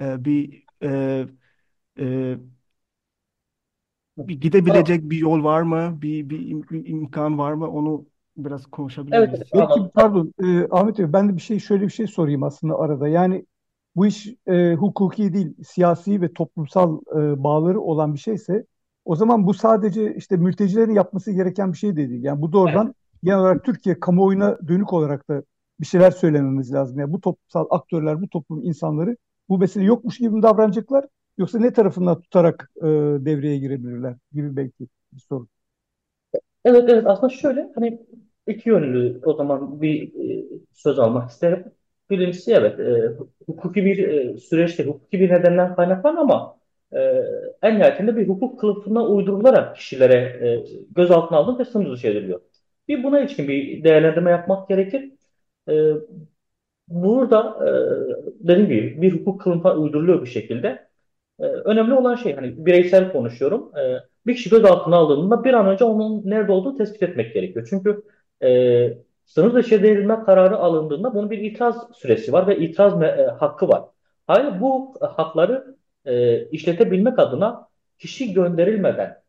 E, 0.00 0.24
bir 0.24 0.64
e, 0.82 1.26
e, 2.00 2.36
bir 4.18 4.40
gidebilecek 4.40 5.10
bir 5.10 5.18
yol 5.18 5.44
var 5.44 5.62
mı? 5.62 6.02
Bir, 6.02 6.30
bir 6.30 6.38
im- 6.40 6.86
imkan 6.86 7.38
var 7.38 7.52
mı? 7.52 7.70
Onu 7.70 8.06
biraz 8.36 8.66
konuşabilir 8.66 9.18
Evet, 9.18 9.30
miyiz? 9.30 9.42
evet 9.52 9.52
Belki 9.54 9.70
anladım. 9.70 9.92
pardon 9.94 10.34
e, 10.44 10.68
Ahmet 10.70 10.98
Bey 10.98 11.12
ben 11.12 11.28
de 11.28 11.36
bir 11.36 11.40
şey 11.42 11.58
şöyle 11.58 11.84
bir 11.84 11.90
şey 11.92 12.06
sorayım 12.06 12.42
aslında 12.42 12.78
arada. 12.78 13.08
Yani 13.08 13.46
bu 13.96 14.06
iş 14.06 14.28
e, 14.46 14.74
hukuki 14.74 15.32
değil 15.34 15.54
siyasi 15.64 16.20
ve 16.22 16.32
toplumsal 16.32 17.00
e, 17.16 17.44
bağları 17.44 17.80
olan 17.80 18.14
bir 18.14 18.18
şeyse 18.18 18.66
o 19.04 19.16
zaman 19.16 19.46
bu 19.46 19.54
sadece 19.54 20.14
işte 20.14 20.36
mültecilerin 20.36 20.94
yapması 20.94 21.32
gereken 21.32 21.72
bir 21.72 21.78
şey 21.78 21.96
de 21.96 22.08
değil. 22.10 22.24
Yani 22.24 22.42
bu 22.42 22.52
doğrudan 22.52 22.94
genel 23.22 23.38
olarak 23.38 23.64
Türkiye 23.64 24.00
kamuoyuna 24.00 24.58
dönük 24.68 24.92
olarak 24.92 25.28
da 25.28 25.42
bir 25.80 25.86
şeyler 25.86 26.10
söylememiz 26.10 26.72
lazım. 26.74 26.98
Yani 27.00 27.12
bu 27.12 27.20
toplumsal 27.20 27.66
aktörler, 27.70 28.22
bu 28.22 28.28
toplum 28.28 28.64
insanları 28.64 29.16
bu 29.48 29.58
mesele 29.58 29.84
yokmuş 29.84 30.18
gibi 30.18 30.30
mi 30.30 30.42
davranacaklar 30.42 31.04
yoksa 31.38 31.58
ne 31.58 31.72
tarafından 31.72 32.20
tutarak 32.20 32.70
e, 32.76 32.86
devreye 33.26 33.58
girebilirler 33.58 34.16
gibi 34.32 34.56
belki 34.56 34.88
bir 35.12 35.20
soru. 35.20 35.48
Evet 36.64 36.84
evet 36.88 37.04
aslında 37.06 37.32
şöyle 37.32 37.68
hani 37.74 38.00
iki 38.46 38.68
yönlü 38.68 39.20
o 39.24 39.34
zaman 39.34 39.82
bir 39.82 40.02
e, 40.30 40.44
söz 40.72 40.98
almak 40.98 41.30
isterim. 41.30 41.64
Birincisi 42.10 42.52
evet 42.52 42.80
e, 42.80 43.12
hukuki 43.46 43.84
bir 43.84 44.08
e, 44.08 44.38
süreçte 44.38 44.84
hukuki 44.84 45.20
bir 45.20 45.30
nedenden 45.30 45.74
kaynaklan 45.76 46.16
ama 46.16 46.58
e, 46.92 46.98
en 47.62 47.78
nihayetinde 47.78 48.16
bir 48.16 48.28
hukuk 48.28 48.60
kılıfına 48.60 49.06
uydurularak 49.06 49.76
kişilere 49.76 50.14
e, 50.48 50.64
gözaltına 50.96 51.38
alınıp 51.38 51.60
ve 51.60 51.64
sınır 51.64 51.92
dışı 51.92 52.08
ediliyor. 52.08 52.40
Bir 52.88 53.04
buna 53.04 53.20
ilişkin 53.20 53.48
bir 53.48 53.84
değerlendirme 53.84 54.30
yapmak 54.30 54.68
gerekir. 54.68 55.12
E, 55.70 55.94
burada 56.88 57.58
e, 57.66 57.70
dediğim 58.48 58.68
gibi 58.68 59.02
bir 59.02 59.12
hukuk 59.12 59.40
kılığına 59.40 59.76
uyduruluyor 59.76 60.22
bir 60.22 60.30
şekilde. 60.30 60.90
Ee, 61.40 61.44
önemli 61.44 61.94
olan 61.94 62.14
şey 62.16 62.34
hani 62.34 62.66
bireysel 62.66 63.12
konuşuyorum. 63.12 63.72
Ee, 63.78 63.96
bir 64.26 64.34
kişi 64.34 64.50
gözaltına 64.50 64.96
alındığında 64.96 65.44
bir 65.44 65.54
an 65.54 65.66
önce 65.66 65.84
onun 65.84 66.22
nerede 66.30 66.52
olduğunu 66.52 66.76
tespit 66.76 67.02
etmek 67.02 67.34
gerekiyor. 67.34 67.66
Çünkü 67.70 68.02
e, 68.42 68.98
sınır 69.24 69.54
dışı 69.54 69.74
edilme 69.74 70.22
kararı 70.24 70.56
alındığında 70.56 71.14
bunun 71.14 71.30
bir 71.30 71.38
itiraz 71.38 71.88
süresi 71.94 72.32
var 72.32 72.46
ve 72.46 72.58
itiraz 72.58 73.02
e, 73.02 73.26
hakkı 73.38 73.68
var. 73.68 73.82
Hayır 74.26 74.60
bu 74.60 74.94
hakları 75.00 75.76
e, 76.04 76.44
işletebilmek 76.48 77.18
adına 77.18 77.68
kişi 77.98 78.32
gönderilmeden 78.32 79.22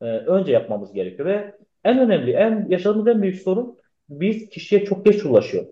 e, 0.00 0.04
önce 0.04 0.52
yapmamız 0.52 0.92
gerekiyor 0.92 1.28
ve 1.28 1.54
en 1.84 1.98
önemli, 1.98 2.32
en 2.32 2.66
yaşadığımız 2.68 3.06
en 3.08 3.22
büyük 3.22 3.42
sorun 3.42 3.78
biz 4.08 4.48
kişiye 4.48 4.84
çok 4.84 5.04
geç 5.04 5.24
ulaşıyor. 5.24 5.66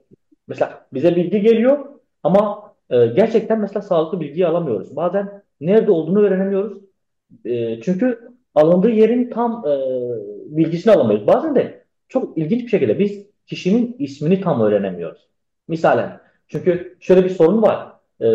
Mesela 0.48 0.86
bize 0.92 1.16
bilgi 1.16 1.40
geliyor 1.40 1.78
ama 2.22 2.72
e, 2.90 3.06
gerçekten 3.06 3.60
mesela 3.60 3.82
sağlıklı 3.82 4.20
bilgiyi 4.20 4.46
alamıyoruz. 4.46 4.96
Bazen 4.96 5.42
nerede 5.60 5.90
olduğunu 5.90 6.20
öğrenemiyoruz. 6.20 6.78
E, 7.44 7.80
çünkü 7.80 8.28
alındığı 8.54 8.90
yerin 8.90 9.30
tam 9.30 9.64
e, 9.66 9.74
bilgisini 10.56 10.92
alamıyoruz. 10.92 11.26
Bazen 11.26 11.54
de 11.54 11.84
çok 12.08 12.38
ilginç 12.38 12.62
bir 12.62 12.68
şekilde 12.68 12.98
biz 12.98 13.26
kişinin 13.46 13.96
ismini 13.98 14.40
tam 14.40 14.60
öğrenemiyoruz. 14.60 15.28
Misalen 15.68 16.20
çünkü 16.48 16.96
şöyle 17.00 17.24
bir 17.24 17.30
sorun 17.30 17.62
var. 17.62 17.88
E, 18.20 18.26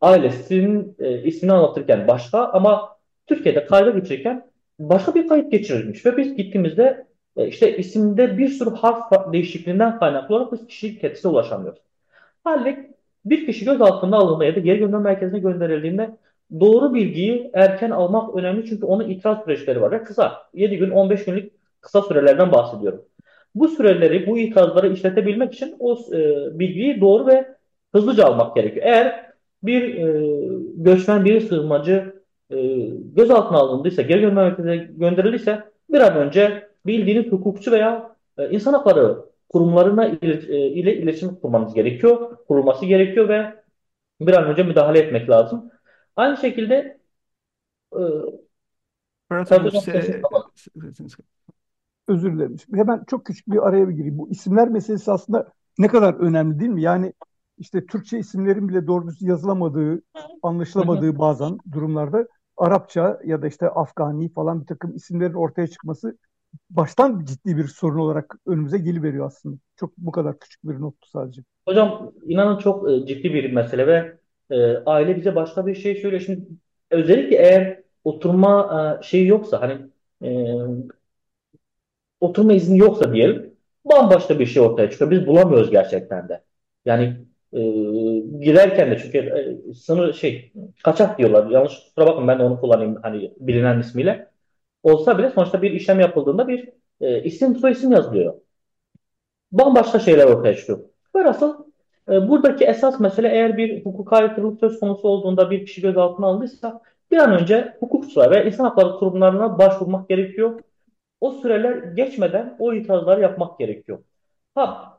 ailesinin 0.00 0.96
e, 0.98 1.22
ismini 1.22 1.52
anlatırken 1.52 2.08
başka 2.08 2.44
ama 2.44 2.88
Türkiye'de 3.26 3.66
kayda 3.66 3.90
geçirirken 3.90 4.50
başka 4.78 5.14
bir 5.14 5.28
kayıt 5.28 5.52
geçirilmiş 5.52 6.06
ve 6.06 6.16
biz 6.16 6.36
gittiğimizde 6.36 7.06
e, 7.36 7.48
işte 7.48 7.76
isimde 7.76 8.38
bir 8.38 8.48
sürü 8.48 8.70
harf 8.70 9.32
değişikliğinden 9.32 9.98
kaynaklı 9.98 10.34
olarak 10.34 10.52
biz 10.52 10.66
kişilik 10.66 11.00
kendisine 11.00 11.32
ulaşamıyoruz. 11.32 11.80
Halbuki 12.44 12.94
bir 13.24 13.46
kişi 13.46 13.64
gözaltına 13.64 14.16
alınma 14.16 14.44
ya 14.44 14.56
da 14.56 14.60
geri 14.60 14.78
gönderme 14.78 15.04
merkezine 15.04 15.38
gönderildiğinde 15.38 16.16
doğru 16.60 16.94
bilgiyi 16.94 17.50
erken 17.54 17.90
almak 17.90 18.36
önemli 18.36 18.66
çünkü 18.66 18.86
onun 18.86 19.08
itiraz 19.08 19.44
süreçleri 19.44 19.80
var 19.80 19.90
ve 19.90 20.04
kısa. 20.04 20.42
7 20.54 20.76
gün 20.76 20.90
15 20.90 21.24
günlük 21.24 21.52
kısa 21.80 22.02
sürelerden 22.02 22.52
bahsediyorum. 22.52 23.02
Bu 23.54 23.68
süreleri, 23.68 24.26
bu 24.26 24.38
itirazları 24.38 24.92
işletebilmek 24.92 25.54
için 25.54 25.76
o 25.78 25.98
e, 26.12 26.18
bilgiyi 26.58 27.00
doğru 27.00 27.26
ve 27.26 27.46
hızlıca 27.92 28.24
almak 28.24 28.56
gerekiyor. 28.56 28.86
Eğer 28.86 29.30
bir 29.62 29.94
e, 29.94 30.28
göçmen, 30.76 31.24
bir 31.24 31.40
sığınmacı 31.40 32.14
e, 32.50 32.56
gözaltına 33.16 33.58
alındıysa, 33.58 34.02
geri 34.02 34.20
gönderme 34.20 34.42
merkezine 34.42 34.76
gönderildiyse 34.76 35.62
bir 35.90 36.00
an 36.00 36.16
önce 36.16 36.68
bildiğiniz 36.86 37.32
hukukçu 37.32 37.72
veya 37.72 38.16
e, 38.38 38.50
insan 38.50 38.72
hakları 38.72 39.24
kurumlarına 39.48 40.06
ile, 40.06 40.56
e, 40.56 40.66
ile 40.68 40.96
iletişim 40.96 41.34
kurmanız 41.34 41.74
gerekiyor, 41.74 42.36
kurulması 42.48 42.86
gerekiyor 42.86 43.28
ve 43.28 43.54
bir 44.20 44.34
an 44.34 44.44
önce 44.44 44.62
müdahale 44.62 44.98
etmek 44.98 45.30
lazım. 45.30 45.70
Aynı 46.16 46.36
şekilde 46.36 47.00
e, 47.92 48.00
sesiniz 49.84 50.24
se- 50.56 50.74
özür 52.08 52.32
dilerim. 52.32 52.58
Şimdi 52.58 52.78
hemen 52.78 53.04
çok 53.06 53.26
küçük 53.26 53.48
bir 53.48 53.68
araya 53.68 53.88
bir 53.88 53.94
gireyim. 53.94 54.18
Bu 54.18 54.30
isimler 54.30 54.68
meselesi 54.68 55.12
aslında 55.12 55.52
ne 55.78 55.88
kadar 55.88 56.14
önemli 56.14 56.60
değil 56.60 56.70
mi? 56.70 56.82
Yani 56.82 57.12
işte 57.58 57.86
Türkçe 57.86 58.18
isimlerin 58.18 58.68
bile 58.68 58.86
doğru 58.86 59.06
düzgün 59.08 59.26
yazılamadığı, 59.28 60.02
anlaşılamadığı 60.42 61.18
bazen 61.18 61.58
durumlarda 61.72 62.26
Arapça 62.56 63.20
ya 63.24 63.42
da 63.42 63.46
işte 63.46 63.68
Afgani 63.68 64.32
falan 64.32 64.60
bir 64.60 64.66
takım 64.66 64.94
isimlerin 64.96 65.34
ortaya 65.34 65.66
çıkması 65.66 66.18
baştan 66.70 67.24
ciddi 67.24 67.56
bir 67.56 67.68
sorun 67.68 67.98
olarak 67.98 68.36
önümüze 68.46 68.78
geliveriyor 68.78 69.26
aslında. 69.26 69.56
Çok 69.76 69.98
bu 69.98 70.12
kadar 70.12 70.38
küçük 70.38 70.64
bir 70.64 70.80
nottu 70.80 71.08
sadece. 71.08 71.42
hocam 71.68 72.12
inanın 72.26 72.58
çok 72.58 72.90
e, 72.90 73.06
ciddi 73.06 73.34
bir 73.34 73.52
mesele 73.52 73.86
ve 73.86 74.18
e, 74.50 74.76
aile 74.76 75.16
bize 75.16 75.34
başka 75.36 75.66
bir 75.66 75.74
şey 75.74 75.94
söylüyor. 75.96 76.22
Şimdi 76.22 76.46
özellikle 76.90 77.36
eğer 77.36 77.82
oturma 78.04 78.98
e, 79.00 79.02
şeyi 79.02 79.26
yoksa 79.26 79.60
hani 79.60 79.78
e, 80.22 80.30
oturma 82.20 82.52
izni 82.52 82.78
yoksa 82.78 83.12
diyelim 83.14 83.54
bambaşka 83.84 84.38
bir 84.38 84.46
şey 84.46 84.62
ortaya 84.62 84.90
çıkıyor. 84.90 85.10
Biz 85.10 85.26
bulamıyoruz 85.26 85.70
gerçekten 85.70 86.28
de. 86.28 86.44
Yani 86.84 87.04
e, 87.52 87.60
girerken 88.40 88.90
de 88.90 88.98
çünkü 88.98 89.18
e, 89.18 89.74
sınır 89.74 90.12
şey 90.12 90.52
kaçak 90.84 91.18
diyorlar. 91.18 91.50
Yanlış 91.50 91.74
kusura 91.74 92.06
bakın 92.06 92.28
ben 92.28 92.38
de 92.38 92.42
onu 92.42 92.60
kullanayım 92.60 92.98
hani 93.02 93.32
bilinen 93.40 93.80
ismiyle. 93.80 94.33
Olsa 94.84 95.18
bile 95.18 95.30
sonuçta 95.30 95.62
bir 95.62 95.70
işlem 95.70 96.00
yapıldığında 96.00 96.48
bir 96.48 96.68
e, 97.00 97.22
isim 97.22 97.56
soyisim 97.56 97.92
yazılıyor. 97.92 98.34
Bambaşka 99.52 99.98
şeyler 99.98 100.26
ortaya 100.26 100.56
çıkıyor. 100.56 100.78
Velhasıl 101.16 101.64
e, 102.08 102.28
buradaki 102.28 102.64
esas 102.64 103.00
mesele 103.00 103.28
eğer 103.28 103.56
bir 103.56 103.84
hukuka 103.84 104.16
aykırılık 104.16 104.60
söz 104.60 104.80
konusu 104.80 105.08
olduğunda 105.08 105.50
bir 105.50 105.66
kişi 105.66 105.80
gözaltına 105.80 106.26
alındıysa 106.26 106.82
bir 107.10 107.16
an 107.16 107.40
önce 107.40 107.76
hukukçular 107.80 108.30
ve 108.30 108.46
insan 108.46 108.64
hakları 108.64 108.98
kurumlarına 108.98 109.58
başvurmak 109.58 110.08
gerekiyor. 110.08 110.60
O 111.20 111.30
süreler 111.30 111.72
geçmeden 111.76 112.56
o 112.58 112.74
itirazları 112.74 113.20
yapmak 113.20 113.58
gerekiyor. 113.58 113.98
Ha, 114.54 114.98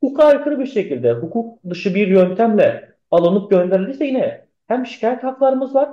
hukuka 0.00 0.24
aykırı 0.24 0.58
bir 0.58 0.66
şekilde 0.66 1.12
hukuk 1.12 1.70
dışı 1.70 1.94
bir 1.94 2.08
yöntemle 2.08 2.92
alınıp 3.10 3.50
gönderildiyse 3.50 4.06
yine 4.06 4.46
hem 4.68 4.86
şikayet 4.86 5.24
haklarımız 5.24 5.74
var 5.74 5.90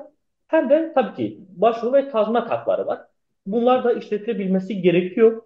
hem 0.49 0.69
de 0.71 0.93
tabii 0.95 1.15
ki 1.15 1.39
başvuru 1.49 1.93
ve 1.93 2.09
tazminat 2.09 2.51
hakları 2.51 2.87
var. 2.87 3.01
Bunlar 3.47 3.85
da 3.85 3.93
işletilebilmesi 3.93 4.81
gerekiyor. 4.81 5.43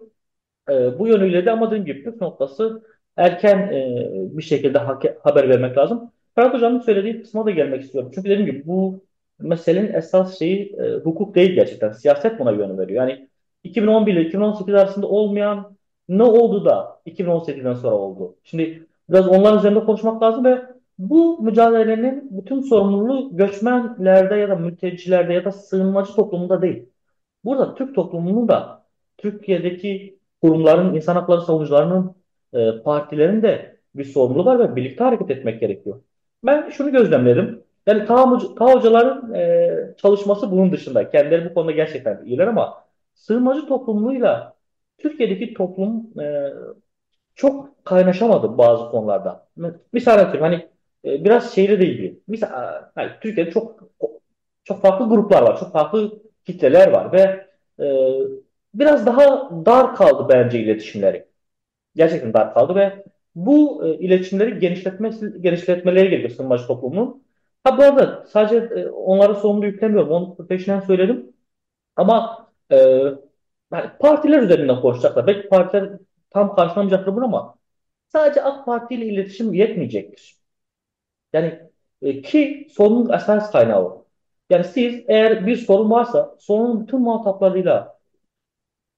E, 0.70 0.98
bu 0.98 1.08
yönüyle 1.08 1.46
de 1.46 1.50
ama 1.52 1.66
dediğim 1.70 1.84
gibi 1.86 2.04
püf 2.04 2.20
noktası 2.22 2.82
erken 3.16 3.58
e, 3.58 4.10
bir 4.38 4.42
şekilde 4.42 4.78
hak- 4.78 5.18
haber 5.24 5.48
vermek 5.48 5.78
lazım. 5.78 6.12
Ferhat 6.34 6.54
Hocam'ın 6.54 6.80
söylediği 6.80 7.22
kısma 7.22 7.46
da 7.46 7.50
gelmek 7.50 7.82
istiyorum. 7.84 8.10
Çünkü 8.14 8.30
dediğim 8.30 8.50
gibi 8.50 8.66
bu 8.66 9.04
meselenin 9.38 9.92
esas 9.92 10.38
şeyi 10.38 10.76
e, 10.76 10.94
hukuk 10.94 11.34
değil 11.34 11.52
gerçekten. 11.54 11.92
Siyaset 11.92 12.38
buna 12.40 12.50
yön 12.52 12.78
veriyor. 12.78 13.08
Yani 13.08 13.28
2011 13.64 14.12
ile 14.14 14.22
2018 14.26 14.74
arasında 14.74 15.06
olmayan 15.08 15.76
ne 16.08 16.22
oldu 16.22 16.64
da 16.64 17.00
2018'den 17.06 17.74
sonra 17.74 17.94
oldu? 17.96 18.36
Şimdi 18.44 18.86
biraz 19.10 19.28
onların 19.28 19.58
üzerinde 19.58 19.80
konuşmak 19.84 20.22
lazım 20.22 20.44
ve 20.44 20.62
bu 20.98 21.42
mücadelenin 21.42 22.28
bütün 22.30 22.60
sorumluluğu 22.60 23.36
göçmenlerde 23.36 24.34
ya 24.36 24.48
da 24.48 24.54
mültecilerde 24.56 25.32
ya 25.32 25.44
da 25.44 25.52
sığınmacı 25.52 26.14
toplumunda 26.14 26.62
değil. 26.62 26.88
Burada 27.44 27.74
Türk 27.74 27.94
toplumunun 27.94 28.48
da 28.48 28.84
Türkiye'deki 29.18 30.18
kurumların, 30.42 30.94
insan 30.94 31.14
hakları 31.14 31.40
savunucularının, 31.40 32.14
e, 32.54 32.82
partilerin 32.82 33.42
de 33.42 33.80
bir 33.94 34.04
sorumluluğu 34.04 34.44
var 34.44 34.58
ve 34.58 34.76
birlikte 34.76 35.04
hareket 35.04 35.30
etmek 35.30 35.60
gerekiyor. 35.60 36.02
Ben 36.44 36.68
şunu 36.70 36.92
gözlemledim. 36.92 37.64
Yani 37.86 38.02
Hoca- 38.02 38.54
Taha 38.54 38.74
hocaların 38.74 39.34
e, 39.34 39.70
çalışması 39.96 40.50
bunun 40.50 40.72
dışında. 40.72 41.10
Kendileri 41.10 41.50
bu 41.50 41.54
konuda 41.54 41.72
gerçekten 41.72 42.24
iyiler 42.24 42.46
ama 42.46 42.84
sığınmacı 43.14 43.66
toplumuyla 43.66 44.54
Türkiye'deki 44.98 45.54
toplum 45.54 46.20
e, 46.20 46.52
çok 47.34 47.84
kaynaşamadı 47.84 48.58
bazı 48.58 48.90
konularda. 48.90 49.46
Misal 49.92 50.18
atıyorum 50.18 50.42
hani 50.42 50.68
e, 51.04 51.24
biraz 51.24 51.54
şeyle 51.54 51.80
de 51.80 51.86
ilgili. 51.86 52.20
Misal, 52.28 52.48
hani 52.94 53.10
Türkiye'de 53.20 53.50
çok 53.50 53.80
çok 54.64 54.82
farklı 54.82 55.08
gruplar 55.08 55.42
var, 55.42 55.60
çok 55.60 55.72
farklı 55.72 56.22
kitleler 56.44 56.88
var 56.92 57.12
ve 57.12 57.46
e, 57.84 57.86
biraz 58.74 59.06
daha 59.06 59.50
dar 59.66 59.94
kaldı 59.96 60.26
bence 60.34 60.60
iletişimleri. 60.60 61.26
Gerçekten 61.96 62.34
dar 62.34 62.54
kaldı 62.54 62.74
ve 62.74 63.04
bu 63.34 63.86
e, 63.86 63.98
iletişimleri 63.98 64.58
genişletmesi, 64.58 65.42
genişletmeleri 65.42 66.10
gerekiyor 66.10 66.30
sığınmacı 66.30 66.66
toplumunun. 66.66 67.24
Ha 67.64 67.78
bu 67.78 67.82
arada 67.82 68.26
sadece 68.28 68.56
e, 68.56 68.88
onlara 68.88 69.34
sorumlu 69.34 69.66
yüklemiyorum. 69.66 70.10
Onu 70.10 70.36
peşinden 70.46 70.80
söyledim. 70.80 71.32
Ama 71.96 72.48
e, 72.72 72.76
yani 73.72 73.90
partiler 74.00 74.42
üzerinden 74.42 74.80
konuşacaklar. 74.80 75.26
Belki 75.26 75.48
partiler 75.48 75.90
tam 76.30 76.54
karşılamayacaktır 76.56 77.16
bunu 77.16 77.24
ama 77.24 77.54
sadece 78.08 78.42
AK 78.42 78.66
Parti 78.66 78.94
ile 78.94 79.06
iletişim 79.06 79.54
yetmeyecektir. 79.54 80.43
Yani 81.34 81.60
e, 82.02 82.22
ki 82.22 82.66
sorunun 82.70 83.12
esas 83.12 83.52
kaynağı. 83.52 84.04
Yani 84.50 84.64
siz 84.64 85.04
eğer 85.08 85.46
bir 85.46 85.56
sorun 85.56 85.90
varsa 85.90 86.36
sorunun 86.38 86.82
bütün 86.82 87.00
muhataplarıyla 87.00 87.98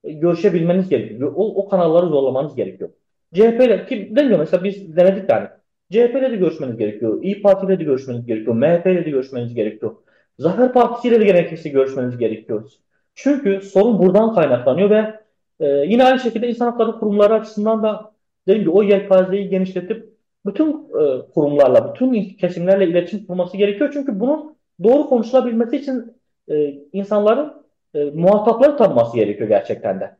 e, 0.04 0.12
görüşebilmeniz 0.12 0.88
gerekiyor. 0.88 1.32
O, 1.36 1.54
o 1.64 1.68
kanalları 1.68 2.06
zorlamanız 2.06 2.56
gerekiyor. 2.56 2.90
CHP 3.34 3.60
ile 3.60 3.86
ki 3.86 4.16
demiyor 4.16 4.38
mesela 4.38 4.64
biz 4.64 4.96
denedik 4.96 5.30
yani. 5.30 5.48
CHP 5.92 6.14
ile 6.16 6.30
de 6.30 6.36
görüşmeniz 6.36 6.76
gerekiyor. 6.76 7.22
İyi 7.22 7.42
Parti 7.42 7.66
ile 7.66 7.80
de 7.80 7.84
görüşmeniz 7.84 8.26
gerekiyor. 8.26 8.56
MHP 8.56 8.86
ile 8.86 9.04
de 9.04 9.10
görüşmeniz 9.10 9.54
gerekiyor. 9.54 9.96
Zafer 10.38 10.72
Partisi 10.72 11.08
ile 11.08 11.20
de 11.20 11.24
gerekirse 11.24 11.68
görüşmeniz 11.68 12.18
gerekiyor. 12.18 12.70
Çünkü 13.14 13.60
sorun 13.60 13.98
buradan 13.98 14.34
kaynaklanıyor 14.34 14.90
ve 14.90 15.20
e, 15.60 15.66
yine 15.66 16.04
aynı 16.04 16.20
şekilde 16.20 16.48
insan 16.48 16.70
hakları 16.70 16.92
kurumları 16.92 17.34
açısından 17.34 17.82
da 17.82 18.12
dediğim 18.46 18.60
gibi 18.60 18.70
o 18.70 18.82
yelpazeyi 18.82 19.48
genişletip 19.48 20.15
bütün 20.46 20.72
e, 20.72 21.30
kurumlarla, 21.34 21.94
bütün 21.94 22.24
kesimlerle 22.24 22.86
iletişim 22.88 23.26
kurması 23.26 23.56
gerekiyor. 23.56 23.90
Çünkü 23.92 24.20
bunun 24.20 24.56
doğru 24.82 25.08
konuşulabilmesi 25.08 25.76
için 25.76 26.16
e, 26.48 26.74
insanların 26.92 27.52
e, 27.94 28.04
muhatapları 28.04 28.76
tanıması 28.76 29.16
gerekiyor 29.16 29.48
gerçekten 29.48 30.00
de. 30.00 30.16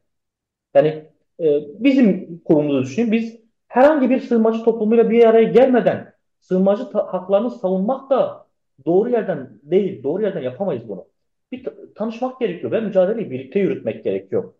Yani 0.75 1.05
e, 1.41 1.61
bizim 1.79 2.39
kurumumuzu 2.45 2.83
düşünün. 2.83 3.12
Biz 3.12 3.41
herhangi 3.69 4.11
bir 4.11 4.21
sığınmacı 4.21 4.65
toplumuyla 4.65 5.11
bir 5.11 5.25
araya 5.25 5.45
gelmeden 5.45 6.12
sığınmacı 6.41 6.83
haklarını 6.93 7.51
savunmak 7.51 8.11
da 8.11 8.47
doğru 8.87 9.11
yerden 9.11 9.51
değil, 9.62 10.03
doğru 10.03 10.23
yerden 10.23 10.43
yapamayız 10.43 10.89
bunu. 10.89 11.07
Bir 11.53 11.67
tanışmak 11.95 12.41
gerekiyor 12.41 12.73
ve 12.73 12.81
mücadeleyi 12.81 13.31
birlikte 13.31 13.61
yürütmek 13.61 14.05
gerekiyor. 14.05 14.53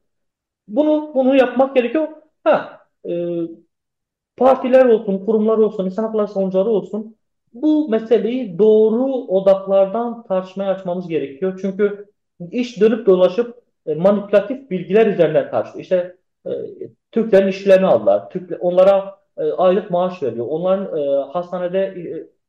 Bunu 0.69 1.13
bunu 1.15 1.37
yapmak 1.37 1.77
gerekiyor. 1.77 2.09
Ha, 2.45 2.81
e, 3.09 3.11
partiler 4.37 4.85
olsun, 4.85 5.27
kurumlar 5.27 5.59
olsun, 5.59 5.87
insan 5.87 6.03
hakları 6.03 6.29
savunucuları 6.29 6.69
olsun 6.69 7.17
bu 7.63 7.89
meseleyi 7.89 8.59
doğru 8.59 9.05
odaklardan 9.13 10.23
tartışmaya 10.23 10.71
açmamız 10.71 11.09
gerekiyor. 11.09 11.59
Çünkü 11.63 12.07
iş 12.51 12.81
dönüp 12.81 13.07
dolaşıp 13.07 13.55
e, 13.87 13.95
manipülatif 13.95 14.71
bilgiler 14.71 15.07
üzerinden 15.07 15.51
tartışıyor. 15.51 15.83
İşte 15.83 16.17
e, 16.47 16.51
Türklerin 17.13 17.49
işlerini 17.49 17.87
aldılar. 17.87 18.31
Türk, 18.31 18.53
onlara 18.61 19.19
e, 19.39 19.53
aylık 19.53 19.91
maaş 19.91 20.23
veriyor. 20.23 20.47
Onların 20.49 21.29
hastanede 21.33 21.95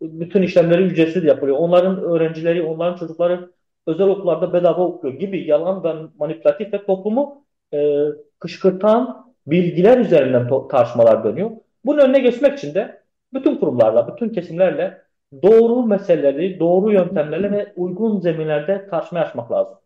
bütün 0.02 0.42
işlemleri 0.42 0.84
ücretsiz 0.84 1.24
yapılıyor. 1.24 1.58
Onların 1.58 2.04
öğrencileri, 2.04 2.64
onların 2.64 2.98
çocukları 2.98 3.52
özel 3.88 4.08
okullarda 4.08 4.54
bedava 4.54 4.84
okuyor 4.84 5.14
gibi 5.14 5.48
yalan 5.48 5.84
ve 5.84 5.94
manipülatif 6.20 6.74
ve 6.74 6.86
toplumu 6.86 7.46
e, 7.74 8.06
kışkırtan 8.40 9.28
bilgiler 9.48 9.98
üzerinden 9.98 10.68
tartışmalar 10.68 11.24
dönüyor. 11.24 11.52
Bunun 11.86 12.00
önüne 12.00 12.20
geçmek 12.20 12.58
için 12.58 12.76
de 12.76 13.04
bütün 13.34 13.56
kurumlarla, 13.58 14.16
bütün 14.16 14.30
kesimlerle 14.30 15.02
doğru 15.44 15.86
meseleleri, 15.88 16.60
doğru 16.60 16.92
yöntemlerle 16.94 17.52
ve 17.52 17.74
uygun 17.76 18.20
zeminlerde 18.20 18.88
tartışmaya 18.90 19.26
açmak 19.26 19.52
lazım. 19.52 19.80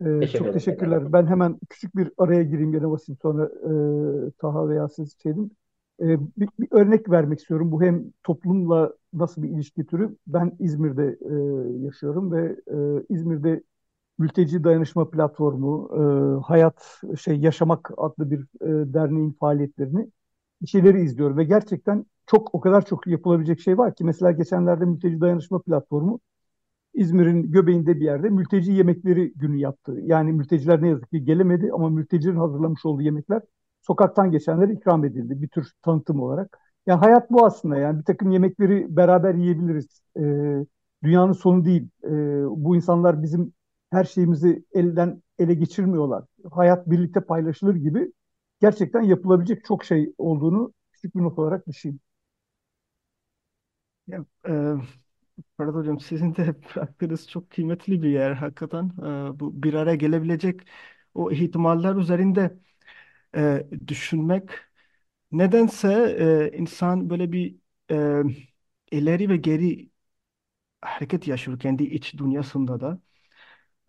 Ee, 0.00 0.04
Teşekkür 0.20 0.44
çok 0.44 0.52
teşekkürler. 0.52 1.12
Ben 1.12 1.26
hemen 1.26 1.58
küçük 1.70 1.96
bir 1.96 2.10
araya 2.18 2.42
gireyim 2.42 2.72
gene 2.72 2.90
Vasim 2.90 3.16
sonra 3.22 3.44
e, 4.28 4.30
Taha 4.38 4.68
veya 4.68 4.88
siz 4.88 5.16
şeydim. 5.22 5.50
E, 6.00 6.04
bir, 6.40 6.48
bir 6.60 6.68
örnek 6.70 7.10
vermek 7.10 7.38
istiyorum. 7.40 7.72
Bu 7.72 7.82
hem 7.82 8.04
toplumla 8.22 8.92
nasıl 9.12 9.42
bir 9.42 9.48
ilişki 9.48 9.86
türü. 9.86 10.16
Ben 10.26 10.52
İzmir'de 10.58 11.18
e, 11.80 11.84
yaşıyorum 11.84 12.32
ve 12.32 12.56
e, 12.72 13.04
İzmir'de 13.14 13.62
Mülteci 14.18 14.64
Dayanışma 14.64 15.10
Platformu, 15.10 15.90
e, 16.42 16.44
Hayat 16.46 17.02
şey 17.20 17.36
Yaşamak 17.40 17.90
adlı 17.98 18.30
bir 18.30 18.40
e, 18.40 18.94
derneğin 18.94 19.32
faaliyetlerini 19.40 20.10
bir 20.62 20.66
şeyleri 20.66 21.02
izliyorum 21.02 21.36
ve 21.36 21.44
gerçekten 21.44 22.06
çok 22.26 22.54
o 22.54 22.60
kadar 22.60 22.84
çok 22.86 23.06
yapılabilecek 23.06 23.60
şey 23.60 23.78
var 23.78 23.94
ki 23.94 24.04
mesela 24.04 24.32
geçenlerde 24.32 24.84
Mülteci 24.84 25.20
Dayanışma 25.20 25.62
Platformu 25.62 26.20
İzmir'in 26.94 27.52
göbeğinde 27.52 27.96
bir 27.96 28.04
yerde 28.04 28.28
mülteci 28.28 28.72
yemekleri 28.72 29.32
günü 29.36 29.56
yaptı. 29.58 29.96
Yani 30.02 30.32
mülteciler 30.32 30.82
ne 30.82 30.88
yazık 30.88 31.10
ki 31.10 31.24
gelemedi 31.24 31.70
ama 31.74 31.90
mültecilerin 31.90 32.36
hazırlamış 32.36 32.84
olduğu 32.86 33.02
yemekler 33.02 33.42
sokaktan 33.82 34.30
geçenlere 34.30 34.72
ikram 34.72 35.04
edildi 35.04 35.42
bir 35.42 35.48
tür 35.48 35.72
tanıtım 35.82 36.20
olarak. 36.20 36.58
Yani 36.86 36.98
hayat 37.00 37.30
bu 37.30 37.46
aslında 37.46 37.76
yani 37.76 37.98
bir 37.98 38.04
takım 38.04 38.30
yemekleri 38.30 38.96
beraber 38.96 39.34
yiyebiliriz. 39.34 40.02
Ee, 40.18 40.66
dünyanın 41.02 41.32
sonu 41.32 41.64
değil. 41.64 41.88
Ee, 42.04 42.08
bu 42.46 42.76
insanlar 42.76 43.22
bizim 43.22 43.52
her 43.90 44.04
şeyimizi 44.04 44.64
elden 44.74 45.22
ele 45.38 45.54
geçirmiyorlar. 45.54 46.24
Hayat 46.52 46.90
birlikte 46.90 47.20
paylaşılır 47.20 47.74
gibi 47.74 48.12
gerçekten 48.60 49.02
yapılabilecek 49.02 49.64
çok 49.64 49.84
şey 49.84 50.14
olduğunu 50.18 50.72
küçük 50.92 51.14
bir 51.16 51.20
not 51.22 51.38
olarak 51.38 51.66
düşeyim. 51.68 52.00
Ya, 54.06 54.24
e, 54.48 54.50
Ferhat 55.56 55.74
Hocam 55.74 56.00
sizin 56.00 56.36
de 56.36 56.54
bıraktığınız 56.76 57.28
çok 57.30 57.50
kıymetli 57.50 58.02
bir 58.02 58.08
yer 58.10 58.32
hakikaten. 58.32 58.84
E, 59.36 59.40
bu 59.40 59.62
bir 59.62 59.74
araya 59.74 59.96
gelebilecek 59.96 60.60
o 61.14 61.30
ihtimaller 61.32 61.96
üzerinde 61.96 62.58
e, 63.36 63.66
düşünmek. 63.88 64.50
Nedense 65.32 65.88
e, 66.54 66.58
insan 66.58 67.10
böyle 67.10 67.32
bir 67.32 67.56
e, 67.90 68.22
ileri 68.92 69.28
ve 69.28 69.36
geri 69.36 69.90
hareket 70.82 71.28
yaşıyor 71.28 71.60
kendi 71.60 71.84
iç 71.84 72.14
dünyasında 72.18 72.80
da. 72.80 73.00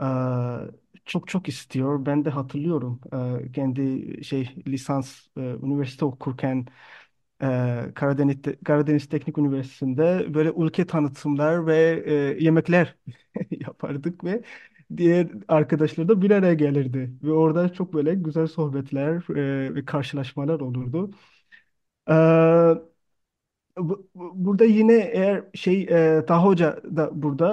E, 0.02 0.81
çok 1.06 1.28
çok 1.28 1.48
istiyor. 1.50 2.06
Ben 2.06 2.26
de 2.26 2.30
hatırlıyorum 2.30 3.02
e, 3.48 3.52
kendi 3.52 4.14
şey 4.24 4.56
lisans 4.68 5.20
e, 5.38 5.42
üniversite 5.42 6.06
okurken 6.06 6.66
e, 7.44 7.46
Karadeniz, 7.96 8.38
Karadeniz 8.66 9.10
Teknik 9.10 9.38
Üniversitesi'nde 9.38 10.34
böyle 10.34 10.52
ülke 10.58 10.88
tanıtımlar 10.88 11.68
ve 11.68 12.04
e, 12.06 12.14
yemekler 12.44 12.96
yapardık 13.52 14.24
ve 14.24 14.44
diğer 14.98 15.28
arkadaşlar 15.48 16.08
da 16.10 16.22
bir 16.22 16.32
araya 16.32 16.54
gelirdi. 16.54 17.12
Ve 17.24 17.32
orada 17.32 17.74
çok 17.74 17.94
böyle 17.94 18.16
güzel 18.16 18.48
sohbetler 18.48 19.36
e, 19.70 19.76
ve 19.76 19.86
karşılaşmalar 19.86 20.60
olurdu. 20.60 21.12
E, 22.10 22.14
bu- 23.78 24.08
bu- 24.16 24.32
burada 24.36 24.66
yine 24.66 24.94
eğer 25.14 25.44
şey 25.54 25.82
e, 25.82 26.26
Taha 26.26 26.46
Hoca 26.46 26.80
da 26.96 27.10
burada. 27.14 27.50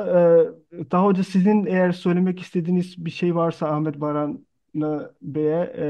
E, 0.81 0.85
Taha 0.89 1.05
Hoca 1.05 1.25
sizin 1.25 1.67
eğer 1.67 1.93
söylemek 1.93 2.41
istediğiniz 2.41 3.05
bir 3.05 3.11
şey 3.11 3.35
varsa 3.35 3.69
Ahmet 3.69 4.01
Baran 4.01 4.47
Bey'e 5.23 5.73
e, 5.79 5.87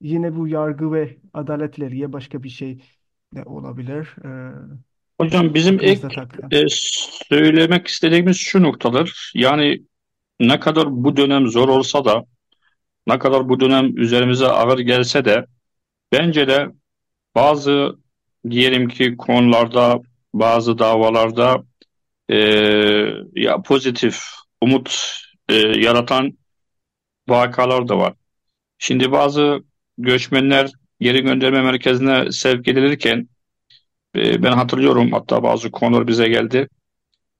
yine 0.00 0.36
bu 0.36 0.48
yargı 0.48 0.92
ve 0.92 1.16
adaletle 1.34 1.86
ilgili 1.86 2.12
başka 2.12 2.42
bir 2.42 2.48
şey 2.48 2.82
de 3.34 3.42
olabilir. 3.44 4.14
E, 4.24 4.28
Hocam 5.20 5.54
bizim 5.54 5.74
ek 5.74 5.86
aklınızda 5.86 6.08
takılan. 6.08 6.50
e, 6.50 6.68
söylemek 7.28 7.86
istediğimiz 7.86 8.36
şu 8.36 8.62
noktalar. 8.62 9.32
Yani 9.34 9.82
ne 10.40 10.60
kadar 10.60 11.04
bu 11.04 11.16
dönem 11.16 11.46
zor 11.46 11.68
olsa 11.68 12.04
da, 12.04 12.24
ne 13.06 13.18
kadar 13.18 13.48
bu 13.48 13.60
dönem 13.60 13.96
üzerimize 13.98 14.46
ağır 14.46 14.78
gelse 14.78 15.24
de, 15.24 15.46
bence 16.12 16.48
de 16.48 16.68
bazı 17.34 17.98
diyelim 18.50 18.88
ki 18.88 19.16
konularda, 19.16 20.00
bazı 20.34 20.78
davalarda 20.78 21.64
e, 22.30 22.36
ya 23.34 23.62
pozitif, 23.62 24.22
umut 24.60 25.18
e, 25.48 25.54
yaratan 25.54 26.38
vakalar 27.28 27.88
da 27.88 27.98
var. 27.98 28.14
Şimdi 28.78 29.12
bazı 29.12 29.64
göçmenler 29.98 30.70
geri 31.00 31.22
gönderme 31.22 31.62
merkezine 31.62 32.32
sevk 32.32 32.68
edilirken 32.68 33.28
e, 34.16 34.42
ben 34.42 34.52
hatırlıyorum 34.52 35.12
hatta 35.12 35.42
bazı 35.42 35.70
konular 35.70 36.06
bize 36.06 36.28
geldi. 36.28 36.68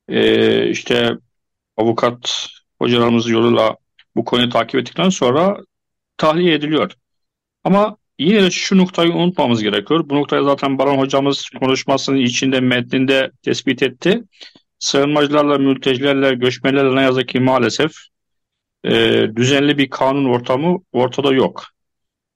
E, 0.09 0.71
işte 0.71 1.17
avukat 1.77 2.49
hocalarımız 2.79 3.29
yoluyla 3.29 3.77
bu 4.17 4.25
konuyu 4.25 4.49
takip 4.49 4.81
ettikten 4.81 5.09
sonra 5.09 5.61
tahliye 6.17 6.55
ediliyor. 6.55 6.93
Ama 7.65 7.97
yine 8.19 8.43
de 8.43 8.51
şu 8.51 8.79
noktayı 8.79 9.13
unutmamız 9.13 9.63
gerekiyor. 9.63 10.09
Bu 10.09 10.15
noktayı 10.15 10.45
zaten 10.45 10.79
Baran 10.79 10.99
hocamız 10.99 11.51
konuşmasının 11.59 12.17
içinde 12.17 12.61
metninde 12.61 13.31
tespit 13.43 13.83
etti. 13.83 14.25
Sığınmacılarla, 14.79 15.59
mültecilerle, 15.59 16.35
göçmenlerle 16.35 16.97
ne 16.97 17.03
yazık 17.03 17.29
ki 17.29 17.41
maalesef 17.41 17.93
e, 18.85 18.91
düzenli 19.37 19.79
bir 19.79 19.91
kanun 19.91 20.25
ortamı 20.25 20.79
ortada 20.93 21.33
yok. 21.33 21.65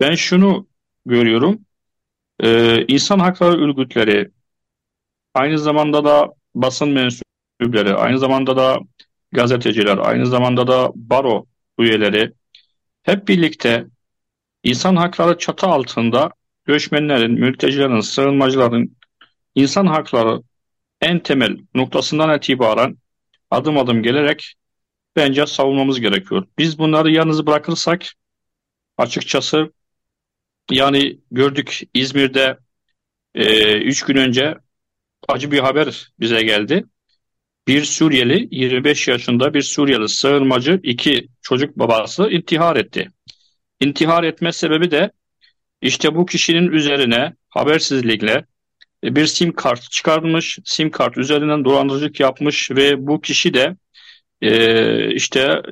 Ben 0.00 0.14
şunu 0.14 0.66
görüyorum. 1.06 1.60
E, 2.42 2.84
insan 2.88 3.18
hakları 3.18 3.64
örgütleri, 3.64 4.30
aynı 5.34 5.58
zamanda 5.58 6.04
da 6.04 6.32
basın 6.54 6.88
mensupları, 6.88 7.96
aynı 7.98 8.18
zamanda 8.18 8.56
da 8.56 8.78
gazeteciler, 9.32 9.98
aynı 9.98 10.26
zamanda 10.26 10.66
da 10.66 10.92
baro 10.94 11.46
üyeleri 11.78 12.32
hep 13.02 13.28
birlikte 13.28 13.86
insan 14.62 14.96
hakları 14.96 15.38
çatı 15.38 15.66
altında 15.66 16.30
göçmenlerin, 16.64 17.32
mültecilerin, 17.32 18.00
sığınmacıların 18.00 18.96
insan 19.54 19.86
hakları 19.86 20.42
en 21.00 21.18
temel 21.18 21.56
noktasından 21.74 22.36
itibaren 22.36 22.96
adım 23.50 23.78
adım 23.78 24.02
gelerek 24.02 24.54
bence 25.16 25.46
savunmamız 25.46 26.00
gerekiyor. 26.00 26.46
Biz 26.58 26.78
bunları 26.78 27.10
yalnız 27.10 27.46
bırakırsak 27.46 28.06
açıkçası 28.98 29.72
yani 30.70 31.20
gördük 31.30 31.80
İzmir'de 31.94 32.58
e, 33.34 33.76
üç 33.78 34.02
gün 34.02 34.16
önce 34.16 34.54
acı 35.28 35.50
bir 35.50 35.58
haber 35.58 36.12
bize 36.20 36.42
geldi. 36.42 36.84
Bir 37.68 37.84
Suriyeli 37.84 38.48
25 38.50 39.08
yaşında 39.08 39.54
bir 39.54 39.62
Suriyeli 39.62 40.08
sığınmacı 40.08 40.80
iki 40.82 41.28
çocuk 41.42 41.78
babası 41.78 42.30
intihar 42.30 42.76
etti. 42.76 43.10
İntihar 43.82 44.24
etme 44.24 44.52
sebebi 44.52 44.90
de 44.90 45.10
işte 45.80 46.14
bu 46.14 46.26
kişinin 46.26 46.72
üzerine 46.72 47.32
habersizlikle 47.48 48.44
e, 49.04 49.16
bir 49.16 49.26
sim 49.26 49.52
kart 49.52 49.90
çıkarmış, 49.90 50.58
sim 50.64 50.90
kart 50.90 51.18
üzerinden 51.18 51.64
dolandırıcılık 51.64 52.20
yapmış 52.20 52.70
ve 52.70 53.06
bu 53.06 53.20
kişi 53.20 53.54
de 53.54 53.76
e, 54.40 55.14
işte 55.14 55.62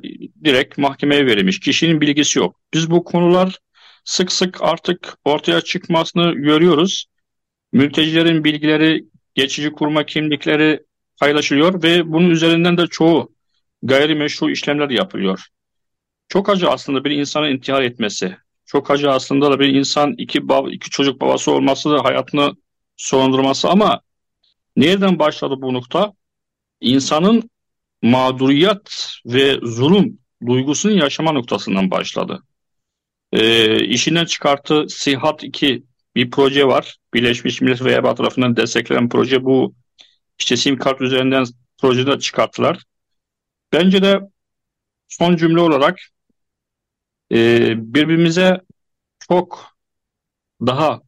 direkt 0.43 0.77
mahkemeye 0.77 1.25
verilmiş. 1.25 1.59
Kişinin 1.59 2.01
bilgisi 2.01 2.39
yok. 2.39 2.59
Biz 2.73 2.91
bu 2.91 3.03
konular 3.03 3.59
sık 4.03 4.31
sık 4.31 4.63
artık 4.63 5.17
ortaya 5.25 5.61
çıkmasını 5.61 6.33
görüyoruz. 6.33 7.05
Mültecilerin 7.73 8.43
bilgileri, 8.43 9.05
geçici 9.35 9.71
kurma 9.71 10.05
kimlikleri 10.05 10.79
paylaşılıyor 11.19 11.83
ve 11.83 12.11
bunun 12.11 12.29
üzerinden 12.29 12.77
de 12.77 12.87
çoğu 12.87 13.35
gayrimeşru 13.83 14.49
işlemler 14.49 14.89
yapılıyor. 14.89 15.47
Çok 16.31 16.49
acı 16.49 16.69
aslında 16.69 17.03
bir 17.03 17.11
insanın 17.11 17.49
intihar 17.49 17.81
etmesi. 17.81 18.37
Çok 18.65 18.91
acı 18.91 19.11
aslında 19.11 19.51
da 19.51 19.59
bir 19.59 19.67
insan 19.67 20.13
iki, 20.17 20.49
bab 20.49 20.67
iki 20.67 20.89
çocuk 20.89 21.21
babası 21.21 21.51
olması 21.51 21.89
da 21.91 22.03
hayatını 22.03 22.55
sonlandırması 22.97 23.69
ama 23.69 24.01
nereden 24.75 25.19
başladı 25.19 25.55
bu 25.57 25.73
nokta? 25.73 26.13
İnsanın 26.81 27.49
mağduriyet 28.01 29.07
ve 29.25 29.59
zulüm 29.63 30.19
duygusunu 30.47 30.91
yaşama 30.91 31.31
noktasından 31.31 31.91
başladı. 31.91 32.43
E, 33.31 33.85
işinden 33.85 34.25
çıkarttığı 34.25 34.85
Sihat 34.89 35.43
2 35.43 35.83
bir 36.15 36.31
proje 36.31 36.67
var. 36.67 36.97
Birleşmiş 37.13 37.61
Milletler 37.61 37.85
ve 37.85 37.93
EBA 37.93 38.15
tarafından 38.15 38.55
desteklenen 38.55 39.09
proje 39.09 39.43
bu 39.43 39.75
işte 40.39 40.57
sim 40.57 40.77
kart 40.77 41.01
üzerinden 41.01 41.45
projede 41.77 42.19
çıkarttılar. 42.19 42.83
Bence 43.73 44.01
de 44.01 44.19
son 45.07 45.35
cümle 45.35 45.61
olarak 45.61 45.99
e, 47.31 47.73
birbirimize 47.93 48.61
çok 49.29 49.65
daha 50.61 51.01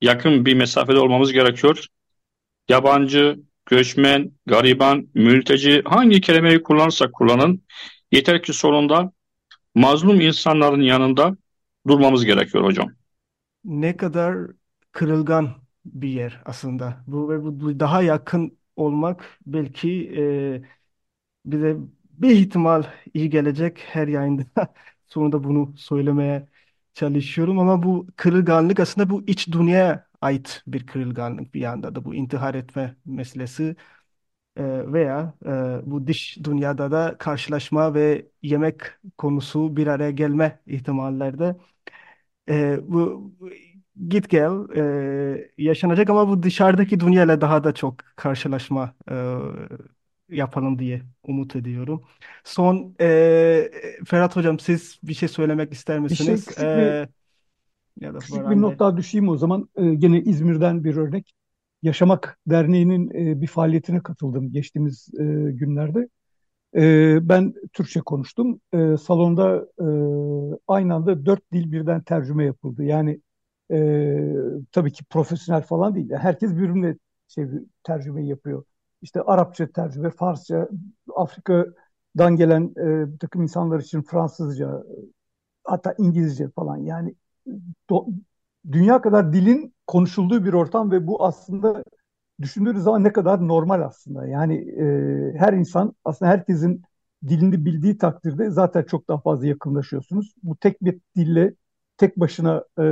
yakın 0.00 0.46
bir 0.46 0.54
mesafede 0.54 0.98
olmamız 1.00 1.32
gerekiyor. 1.32 1.86
Yabancı, 2.68 3.40
göçmen, 3.66 4.32
gariban, 4.46 5.08
mülteci 5.14 5.82
hangi 5.86 6.20
kelimeyi 6.20 6.62
kullanırsak 6.62 7.12
kullanın 7.14 7.62
yeter 8.12 8.42
ki 8.42 8.52
sonunda 8.52 9.12
mazlum 9.74 10.20
insanların 10.20 10.82
yanında 10.82 11.36
durmamız 11.88 12.24
gerekiyor 12.24 12.64
hocam. 12.64 12.88
Ne 13.64 13.96
kadar 13.96 14.36
kırılgan 14.92 15.54
bir 15.84 16.08
yer 16.08 16.42
aslında. 16.44 17.04
Bu 17.06 17.30
ve 17.30 17.44
bu 17.44 17.80
daha 17.80 18.02
yakın 18.02 18.58
olmak 18.76 19.38
belki 19.46 20.12
e, 20.16 20.62
bize 21.46 21.76
bir 22.10 22.30
ihtimal 22.30 22.84
iyi 23.14 23.30
gelecek 23.30 23.78
her 23.86 24.08
yayında. 24.08 24.44
Sonunda 25.06 25.44
bunu 25.44 25.74
söylemeye 25.76 26.48
çalışıyorum 26.94 27.58
ama 27.58 27.82
bu 27.82 28.06
kırılganlık 28.16 28.80
aslında 28.80 29.10
bu 29.10 29.24
iç 29.26 29.48
dünyaya 29.52 30.06
ait 30.20 30.62
bir 30.66 30.86
kırılganlık 30.86 31.54
bir 31.54 31.60
yanda 31.60 31.94
da 31.94 32.04
bu 32.04 32.14
intihar 32.14 32.54
etme 32.54 32.96
meselesi 33.06 33.76
e, 34.56 34.92
veya 34.92 35.34
e, 35.46 35.50
bu 35.90 36.06
dış 36.06 36.38
dünyada 36.44 36.90
da 36.90 37.16
karşılaşma 37.18 37.94
ve 37.94 38.28
yemek 38.42 38.80
konusu 39.18 39.76
bir 39.76 39.86
araya 39.86 40.10
gelme 40.10 40.60
ihtimallerde 40.66 41.56
e, 42.50 42.78
bu 42.88 43.32
git 44.08 44.30
gel 44.30 44.52
e, 44.76 45.50
yaşanacak 45.58 46.10
ama 46.10 46.28
bu 46.28 46.42
dışarıdaki 46.42 47.00
dünyayla 47.00 47.40
daha 47.40 47.64
da 47.64 47.74
çok 47.74 47.96
karşılaşma 48.16 48.94
e, 49.10 49.14
yapalım 50.28 50.78
diye 50.78 51.02
umut 51.22 51.56
ediyorum. 51.56 52.04
Son 52.44 52.94
e, 53.00 53.70
Ferhat 54.06 54.36
Hocam 54.36 54.58
siz 54.58 54.98
bir 55.02 55.14
şey 55.14 55.28
söylemek 55.28 55.72
ister 55.72 56.00
Bir 56.10 56.16
şey 56.16 56.26
misiniz? 56.26 56.46
küçük 56.46 56.74
bir 56.76 56.96
E, 57.02 57.08
ya 58.00 58.14
da 58.14 58.18
küçük 58.18 58.34
bir 58.34 58.40
Baran 58.44 58.62
Bey. 58.62 58.62
not 58.62 58.78
daha 58.78 58.96
düşeyim 58.96 59.28
o 59.28 59.36
zaman. 59.36 59.68
Ee, 59.76 59.94
gene 59.94 60.20
İzmir'den 60.20 60.84
bir 60.84 60.96
örnek. 60.96 61.34
Yaşamak 61.82 62.38
Derneği'nin 62.46 63.10
e, 63.14 63.40
bir 63.40 63.46
faaliyetine 63.46 64.02
katıldım 64.02 64.52
geçtiğimiz 64.52 65.08
e, 65.18 65.22
günlerde. 65.52 66.08
E, 66.76 67.18
ben 67.28 67.54
Türkçe 67.72 68.00
konuştum. 68.00 68.60
E, 68.74 68.96
salonda 68.96 69.66
e, 69.80 69.86
aynı 70.68 70.94
anda 70.94 71.26
dört 71.26 71.52
dil 71.52 71.72
birden 71.72 72.02
tercüme 72.02 72.44
yapıldı. 72.44 72.84
Yani 72.84 73.20
e, 73.72 74.34
tabii 74.72 74.92
ki 74.92 75.04
profesyonel 75.04 75.62
falan 75.62 75.94
değil. 75.94 76.10
Herkes 76.12 76.52
birbirine 76.52 76.96
şey, 77.28 77.46
tercüme 77.84 78.26
yapıyor. 78.26 78.64
İşte 79.02 79.22
Arapça 79.22 79.66
tercüme, 79.72 80.10
Farsça, 80.10 80.68
Afrika'dan 81.16 82.36
gelen 82.36 82.72
e, 82.76 83.12
bir 83.14 83.18
takım 83.18 83.42
insanlar 83.42 83.80
için 83.80 84.02
Fransızca, 84.02 84.82
hatta 85.64 85.94
İngilizce 85.98 86.50
falan. 86.50 86.76
Yani 86.78 87.14
do- 87.90 88.06
dünya 88.72 89.00
kadar 89.02 89.32
dilin 89.32 89.74
konuşulduğu 89.86 90.44
bir 90.44 90.52
ortam 90.52 90.90
ve 90.92 91.06
bu 91.06 91.24
aslında 91.24 91.84
düşündüğünüz 92.42 92.82
zaman 92.84 93.04
ne 93.04 93.12
kadar 93.12 93.48
normal 93.48 93.82
aslında. 93.82 94.26
Yani 94.26 94.54
e, 95.34 95.38
her 95.38 95.52
insan 95.52 95.94
aslında 96.04 96.30
herkesin 96.32 96.82
dilini 97.28 97.64
bildiği 97.64 97.98
takdirde 97.98 98.50
zaten 98.50 98.82
çok 98.84 99.08
daha 99.08 99.18
fazla 99.20 99.46
yakınlaşıyorsunuz. 99.46 100.34
Bu 100.42 100.56
tek 100.56 100.84
bir 100.84 101.00
dille 101.16 101.54
tek 101.98 102.20
başına 102.20 102.64
e, 102.80 102.82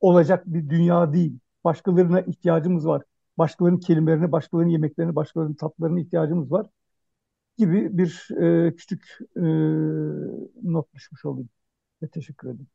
olacak 0.00 0.42
bir 0.46 0.68
dünya 0.70 1.12
değil. 1.12 1.38
Başkalarına 1.64 2.20
ihtiyacımız 2.20 2.86
var. 2.86 3.02
Başkalarının 3.38 3.80
kelimelerine, 3.80 4.32
başkalarının 4.32 4.70
yemeklerine, 4.72 5.16
başkalarının 5.16 5.54
tatlarına 5.54 6.00
ihtiyacımız 6.00 6.52
var 6.52 6.66
gibi 7.58 7.98
bir 7.98 8.28
e, 8.68 8.76
küçük 8.76 9.18
e, 9.36 9.42
not 10.62 10.94
düşmüş 10.94 11.24
olayım. 11.24 11.48
Ve 12.02 12.08
teşekkür 12.08 12.48
ederim. 12.48 12.66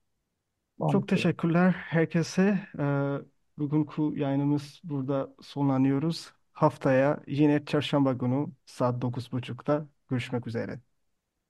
Çok 0.87 1.07
Ahmet 1.07 1.11
Bey. 1.13 1.29
teşekkürler 1.31 1.71
herkese. 1.71 2.67
Ee, 2.79 3.17
bugünkü 3.57 4.01
yayınımız 4.19 4.81
burada 4.83 5.35
sonlanıyoruz. 5.41 6.33
Haftaya 6.53 7.23
yine 7.27 7.65
çarşamba 7.65 8.13
günü 8.13 8.47
saat 8.65 9.01
9.30'da 9.01 9.87
görüşmek 10.09 10.47
üzere. 10.47 10.79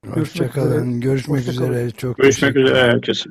Görüşmek 0.02 0.56
üzere. 0.56 0.82
Hoşçakalın. 0.82 1.00
Görüşmek 1.00 1.38
Hoşça 1.38 1.54
kalın. 1.54 1.72
üzere. 1.74 1.90
Çok 1.90 2.20
Görüşmek 2.20 2.56
teşekkür 2.56 2.60
üzere 2.60 2.80
herkese. 2.92 3.30